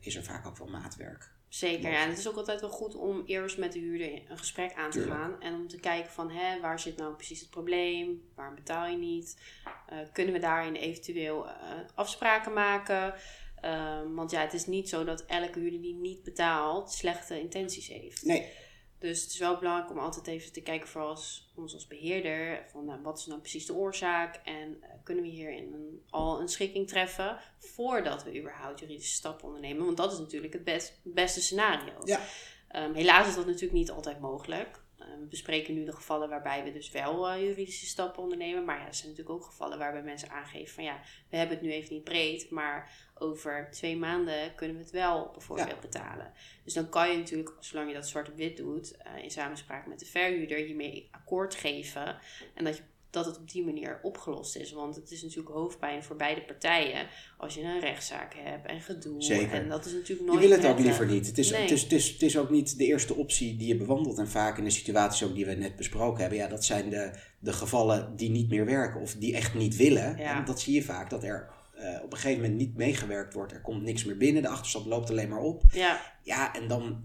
is 0.00 0.16
er 0.16 0.22
vaak 0.22 0.46
ook 0.46 0.58
wel 0.58 0.68
maatwerk. 0.68 1.30
Zeker, 1.52 1.90
ja. 1.90 2.02
En 2.02 2.08
het 2.08 2.18
is 2.18 2.28
ook 2.28 2.36
altijd 2.36 2.60
wel 2.60 2.70
goed 2.70 2.94
om 2.94 3.22
eerst 3.26 3.58
met 3.58 3.72
de 3.72 3.78
huurder 3.78 4.22
een 4.28 4.38
gesprek 4.38 4.74
aan 4.74 4.90
te 4.90 4.98
Tuurlijk. 4.98 5.20
gaan. 5.20 5.40
En 5.40 5.54
om 5.54 5.68
te 5.68 5.80
kijken 5.80 6.10
van, 6.12 6.30
hè, 6.30 6.60
waar 6.60 6.80
zit 6.80 6.96
nou 6.96 7.14
precies 7.14 7.40
het 7.40 7.50
probleem? 7.50 8.22
Waarom 8.34 8.54
betaal 8.54 8.86
je 8.86 8.96
niet? 8.96 9.40
Eh, 9.88 9.98
kunnen 10.12 10.34
we 10.34 10.40
daarin 10.40 10.74
eventueel 10.74 11.48
eh, 11.48 11.54
afspraken 11.94 12.52
maken? 12.52 13.14
Ehm, 13.60 14.14
want 14.14 14.30
ja, 14.30 14.40
het 14.40 14.52
is 14.52 14.66
niet 14.66 14.88
zo 14.88 15.04
dat 15.04 15.24
elke 15.24 15.58
huurder 15.58 15.80
die 15.82 15.94
niet 15.94 16.22
betaalt 16.22 16.92
slechte 16.92 17.40
intenties 17.40 17.88
heeft. 17.88 18.24
Nee, 18.24 18.52
Dus 18.98 19.22
het 19.22 19.30
is 19.30 19.38
wel 19.38 19.58
belangrijk 19.58 19.90
om 19.90 19.98
altijd 19.98 20.26
even 20.26 20.52
te 20.52 20.62
kijken 20.62 20.88
voor 20.88 21.02
als, 21.02 21.52
ons 21.56 21.74
als 21.74 21.86
beheerder. 21.86 22.64
Van 22.70 22.84
nou, 22.84 23.02
wat 23.02 23.18
is 23.18 23.26
nou 23.26 23.40
precies 23.40 23.66
de 23.66 23.74
oorzaak? 23.74 24.40
En 24.44 24.82
kunnen 25.02 25.24
we 25.24 25.30
hierin 25.30 25.72
een, 25.72 26.02
al 26.10 26.40
een 26.40 26.48
schikking 26.48 26.88
treffen 26.88 27.38
voordat 27.58 28.24
we 28.24 28.38
überhaupt 28.38 28.80
juridische 28.80 29.14
stappen 29.14 29.46
ondernemen? 29.46 29.84
Want 29.84 29.96
dat 29.96 30.12
is 30.12 30.18
natuurlijk 30.18 30.52
het 30.52 30.64
best, 30.64 31.00
beste 31.04 31.40
scenario. 31.40 31.92
Ja. 32.04 32.20
Ehm, 32.68 32.94
helaas 32.94 33.28
is 33.28 33.34
dat 33.34 33.46
natuurlijk 33.46 33.72
niet 33.72 33.90
altijd 33.90 34.20
mogelijk. 34.20 34.80
Ehm, 34.98 35.20
we 35.20 35.26
bespreken 35.26 35.74
nu 35.74 35.84
de 35.84 35.92
gevallen 35.92 36.28
waarbij 36.28 36.64
we 36.64 36.72
dus 36.72 36.90
wel 36.90 37.28
eh, 37.28 37.40
juridische 37.42 37.86
stappen 37.86 38.22
ondernemen. 38.22 38.64
Maar 38.64 38.78
ja, 38.78 38.86
er 38.86 38.94
zijn 38.94 39.10
natuurlijk 39.10 39.36
ook 39.36 39.44
gevallen 39.44 39.78
waarbij 39.78 40.02
mensen 40.02 40.30
aangeven 40.30 40.74
van 40.74 40.84
ja, 40.84 41.00
we 41.30 41.36
hebben 41.36 41.56
het 41.56 41.66
nu 41.66 41.72
even 41.72 41.94
niet 41.94 42.04
breed. 42.04 42.50
Maar 42.50 42.90
over 43.14 43.68
twee 43.70 43.96
maanden 43.96 44.54
kunnen 44.54 44.76
we 44.76 44.82
het 44.82 44.90
wel 44.92 45.30
bijvoorbeeld 45.32 45.68
Ja. 45.68 45.76
betalen. 45.80 46.32
Dus 46.64 46.74
dan 46.74 46.88
kan 46.88 47.10
je 47.10 47.16
natuurlijk, 47.18 47.52
zolang 47.60 47.88
je 47.88 47.94
dat 47.94 48.08
zwart 48.08 48.28
op 48.28 48.36
wit 48.36 48.56
doet, 48.56 48.96
eh, 48.96 49.22
in 49.22 49.30
samenspraak 49.30 49.86
met 49.86 49.98
de 49.98 50.06
verhuurder, 50.06 50.58
hiermee 50.58 51.08
akkoord 51.10 51.54
geven. 51.54 52.18
En 52.54 52.64
dat, 52.64 52.76
je, 52.76 52.82
dat 53.12 53.26
het 53.26 53.38
op 53.38 53.50
die 53.50 53.64
manier 53.64 53.98
opgelost 54.02 54.56
is. 54.56 54.72
Want 54.72 54.96
het 54.96 55.10
is 55.10 55.22
natuurlijk 55.22 55.54
hoofdpijn 55.54 56.02
voor 56.02 56.16
beide 56.16 56.42
partijen 56.42 57.06
als 57.38 57.54
je 57.54 57.62
een 57.62 57.80
rechtszaak 57.80 58.34
hebt 58.34 58.66
en 58.66 58.80
gedoe. 58.80 59.22
Zeker. 59.22 59.52
En 59.52 59.68
dat 59.68 59.86
is 59.86 59.92
natuurlijk 59.92 60.20
je 60.20 60.26
nooit 60.26 60.48
wil 60.48 60.56
het 60.58 60.66
ook 60.66 60.78
liever 60.78 61.06
niet. 61.06 61.26
Het 61.26 61.38
is, 61.38 61.50
Nee. 61.50 61.60
het, 61.60 61.70
is, 61.70 61.82
het, 61.82 61.92
is, 61.92 62.08
het 62.08 62.22
is 62.22 62.38
ook 62.38 62.50
niet 62.50 62.78
de 62.78 62.84
eerste 62.86 63.14
optie 63.14 63.56
die 63.56 63.68
je 63.68 63.76
bewandelt. 63.76 64.18
En 64.18 64.28
vaak 64.28 64.58
in 64.58 64.64
de 64.64 64.70
situaties 64.70 65.28
ook 65.28 65.34
die 65.34 65.46
we 65.46 65.54
net 65.54 65.76
besproken 65.76 66.20
hebben. 66.20 66.38
Ja, 66.38 66.48
dat 66.48 66.64
zijn 66.64 66.90
de, 66.90 67.10
de 67.38 67.52
gevallen 67.52 68.16
die 68.16 68.30
niet 68.30 68.48
meer 68.48 68.64
werken 68.64 69.00
of 69.00 69.14
die 69.14 69.34
echt 69.34 69.54
niet 69.54 69.76
willen. 69.76 70.16
Ja. 70.16 70.36
En 70.38 70.44
dat 70.44 70.60
zie 70.60 70.74
je 70.74 70.82
vaak, 70.82 71.10
dat 71.10 71.24
er 71.24 71.50
eh, 71.76 72.02
op 72.02 72.12
een 72.12 72.18
gegeven 72.18 72.42
moment 72.42 72.58
niet 72.60 72.76
meegewerkt 72.76 73.34
wordt. 73.34 73.52
Er 73.52 73.60
komt 73.60 73.82
niks 73.82 74.04
meer 74.04 74.16
binnen, 74.16 74.42
de 74.42 74.48
achterstand 74.48 74.86
loopt 74.86 75.10
alleen 75.10 75.28
maar 75.28 75.42
op. 75.42 75.62
Ja, 75.72 76.00
Ja, 76.22 76.54
en 76.54 76.68
dan, 76.68 77.04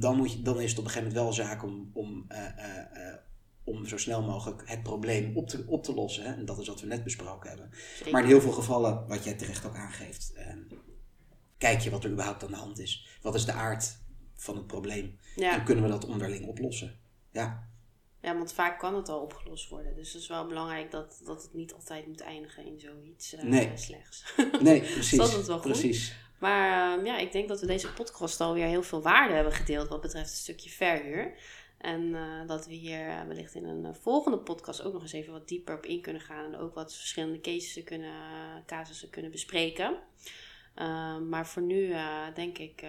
dan, 0.00 0.16
moet 0.16 0.32
je, 0.32 0.42
dan 0.42 0.60
is 0.60 0.70
het 0.70 0.78
op 0.78 0.84
een 0.84 0.90
gegeven 0.90 1.12
moment 1.12 1.36
wel 1.36 1.46
zaak 1.46 1.62
om, 1.62 1.90
om, 1.94 2.24
eh, 2.28 2.46
eh, 2.46 3.14
om 3.68 3.86
zo 3.86 3.96
snel 3.96 4.22
mogelijk 4.22 4.62
het 4.64 4.82
probleem 4.82 5.36
op 5.36 5.48
te, 5.48 5.64
op 5.66 5.84
te 5.84 5.94
lossen. 5.94 6.24
Hè? 6.24 6.32
En 6.32 6.44
dat 6.44 6.58
is 6.58 6.68
wat 6.68 6.80
we 6.80 6.86
net 6.86 7.04
besproken 7.04 7.48
hebben. 7.48 7.70
zeker. 7.96 8.12
Maar 8.12 8.22
in 8.22 8.28
heel 8.28 8.40
veel 8.40 8.52
gevallen, 8.52 9.06
wat 9.08 9.24
jij 9.24 9.34
terecht 9.34 9.66
ook 9.66 9.76
aangeeft, 9.76 10.32
eh, 10.34 10.54
kijk 11.58 11.80
je 11.80 11.90
wat 11.90 12.04
er 12.04 12.10
überhaupt 12.10 12.44
aan 12.44 12.50
de 12.50 12.56
hand 12.56 12.78
is. 12.78 13.18
Wat 13.22 13.34
is 13.34 13.44
de 13.44 13.52
aard 13.52 13.98
van 14.34 14.56
het 14.56 14.66
probleem? 14.66 15.18
En 15.36 15.42
ja. 15.42 15.58
kunnen 15.58 15.84
we 15.84 15.90
dat 15.90 16.06
onderling 16.06 16.46
oplossen? 16.46 16.98
Ja, 17.32 17.68
ja, 18.20 18.36
want 18.36 18.52
vaak 18.52 18.78
kan 18.78 18.94
het 18.94 19.08
al 19.08 19.20
opgelost 19.20 19.68
worden. 19.68 19.94
Dus 19.94 20.12
het 20.12 20.22
is 20.22 20.28
wel 20.28 20.46
belangrijk 20.46 20.90
dat, 20.90 21.20
dat 21.24 21.42
het 21.42 21.54
niet 21.54 21.74
altijd 21.74 22.06
moet 22.06 22.20
eindigen 22.20 22.66
in 22.66 22.80
zoiets 22.80 23.34
eh, 23.34 23.42
Nee. 23.42 23.70
slechts. 23.74 24.34
nee, 24.60 24.80
precies. 24.94 25.18
Dat 25.18 25.36
is 25.36 25.46
wel 25.46 25.58
goed. 25.58 25.72
Precies. 25.72 26.14
Maar 26.38 26.94
ehm, 26.98 27.06
ja, 27.06 27.18
ik 27.18 27.32
denk 27.32 27.48
dat 27.48 27.60
we 27.60 27.66
deze 27.66 27.92
podcast 27.92 28.40
alweer 28.40 28.66
heel 28.66 28.82
veel 28.82 29.02
waarde 29.02 29.34
hebben 29.34 29.52
gedeeld 29.52 29.88
wat 29.88 30.00
betreft 30.00 30.30
een 30.30 30.36
stukje 30.36 30.70
verhuur. 30.70 31.34
En 31.78 32.14
eh, 32.14 32.46
dat 32.46 32.66
we 32.66 32.74
hier 32.74 33.08
eh, 33.08 33.26
wellicht 33.26 33.54
in 33.54 33.64
een 33.64 33.84
eh, 33.84 33.94
volgende 34.00 34.38
podcast 34.38 34.82
ook 34.82 34.92
nog 34.92 35.02
eens 35.02 35.12
even 35.12 35.32
wat 35.32 35.48
dieper 35.48 35.74
op 35.74 35.86
in 35.86 36.00
kunnen 36.00 36.22
gaan. 36.22 36.44
En 36.44 36.58
ook 36.58 36.74
wat 36.74 36.94
verschillende 36.96 37.40
cases 37.40 37.84
kunnen, 37.84 38.12
casussen 38.66 39.10
kunnen 39.10 39.30
bespreken. 39.30 39.96
Ehm, 40.74 41.28
maar 41.28 41.46
voor 41.46 41.62
nu 41.62 41.94
denk 42.34 42.58
ik 42.58 42.84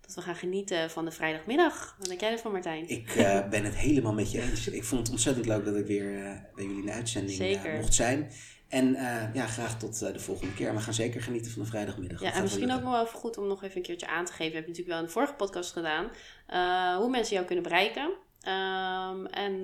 dat 0.00 0.14
we 0.14 0.20
gaan 0.20 0.36
genieten 0.36 0.90
van 0.90 1.04
de 1.04 1.10
vrijdagmiddag. 1.10 1.96
Wat 1.98 2.08
denk 2.08 2.20
jij 2.20 2.32
ervan, 2.32 2.52
Martijn? 2.52 2.88
Ik 2.88 3.14
ben 3.50 3.64
het 3.64 3.76
helemaal 3.76 4.12
met 4.12 4.30
je 4.30 4.42
eens. 4.42 4.68
Ik 4.68 4.84
vond 4.84 5.00
het 5.00 5.10
ontzettend 5.10 5.46
leuk 5.46 5.64
dat 5.64 5.76
ik 5.76 5.86
weer 5.86 6.12
bij 6.54 6.64
jullie 6.64 6.80
in 6.80 6.86
de 6.86 6.92
uitzending 6.92 7.62
mocht 7.80 7.94
zijn. 7.94 8.30
En 8.68 8.90
ja, 9.32 9.46
graag 9.46 9.78
tot 9.78 9.98
de 9.98 10.20
volgende 10.20 10.54
keer. 10.54 10.74
We 10.74 10.80
gaan 10.80 10.94
zeker 10.94 11.22
genieten 11.22 11.50
van 11.50 11.62
de 11.62 11.68
vrijdagmiddag. 11.68 12.20
Ja, 12.20 12.32
en 12.32 12.42
misschien 12.42 12.72
ook 12.72 12.82
nog 12.82 12.90
wel 12.90 13.04
even 13.04 13.18
goed 13.18 13.38
om 13.38 13.46
nog 13.46 13.62
even 13.62 13.76
een 13.76 13.82
keertje 13.82 14.06
aan 14.06 14.24
te 14.24 14.32
geven. 14.32 14.46
We 14.46 14.56
hebben 14.56 14.70
natuurlijk 14.70 14.88
wel 14.88 14.98
in 14.98 15.04
de 15.04 15.12
vorige 15.12 15.34
podcast 15.34 15.72
gedaan. 15.72 16.04
hoe 16.98 17.10
mensen 17.10 17.34
jou 17.34 17.46
kunnen 17.46 17.64
bereiken. 17.64 18.02
Um, 18.02 19.26
en 19.26 19.62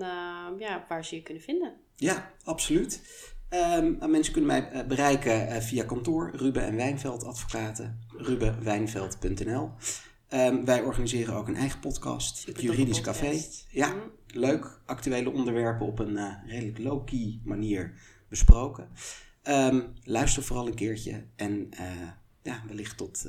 ja, 0.58 0.84
waar 0.88 1.04
ze 1.04 1.14
je 1.14 1.22
kunnen 1.22 1.42
vinden. 1.42 1.74
Ja, 1.96 2.30
absoluut. 2.44 3.00
Um, 3.50 4.10
mensen 4.10 4.32
kunnen 4.32 4.50
mij 4.50 4.86
bereiken 4.86 5.62
via 5.62 5.84
kantoor 5.84 6.30
Ruben 6.36 6.64
en 6.64 6.76
Wijnveld 6.76 7.24
Advocaten, 7.24 7.98
rubenwijnveld.nl. 8.16 9.70
Um, 10.34 10.64
wij 10.64 10.82
organiseren 10.82 11.34
ook 11.34 11.48
een 11.48 11.56
eigen 11.56 11.80
podcast, 11.80 12.46
het 12.46 12.60
Juridisch 12.60 13.00
Café. 13.00 13.40
Ja, 13.68 13.88
mm. 13.88 14.00
leuk. 14.26 14.80
Actuele 14.86 15.30
onderwerpen 15.30 15.86
op 15.86 15.98
een 15.98 16.18
redelijk 16.46 16.78
low-key 16.78 17.40
manier 17.44 17.94
besproken. 18.32 18.88
luister 20.04 20.42
vooral 20.42 20.66
een 20.66 20.74
keertje 20.74 21.24
en 21.36 21.70
ja, 22.42 22.62
wellicht 22.66 22.96
tot, 22.96 23.26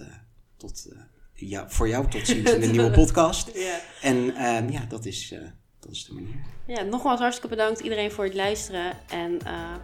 tot 0.57 0.87
ja, 1.33 1.69
voor 1.69 1.87
jou 1.87 2.09
tot 2.09 2.27
ziens 2.27 2.51
in 2.51 2.59
de 2.59 2.67
nieuwe 2.75 2.91
podcast. 2.91 3.51
Ja. 3.53 3.79
En 4.01 4.17
um, 4.45 4.69
ja, 4.69 4.85
dat 4.85 5.05
is, 5.05 5.35
dat 5.79 5.91
is 5.91 6.05
de 6.05 6.13
manier. 6.13 6.35
Ja, 6.67 6.81
nogmaals 6.81 7.19
hartstikke 7.19 7.55
bedankt 7.55 7.79
iedereen 7.79 8.11
voor 8.11 8.23
het 8.23 8.33
luisteren. 8.33 8.97
En 9.09 9.37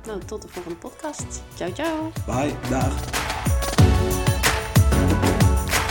nou, 0.05 0.25
tot 0.25 0.41
de 0.41 0.47
volgende 0.47 0.77
podcast. 0.77 1.41
Ciao, 1.55 1.73
ciao. 1.73 2.11
Bye, 2.25 2.69
dag. 2.69 3.68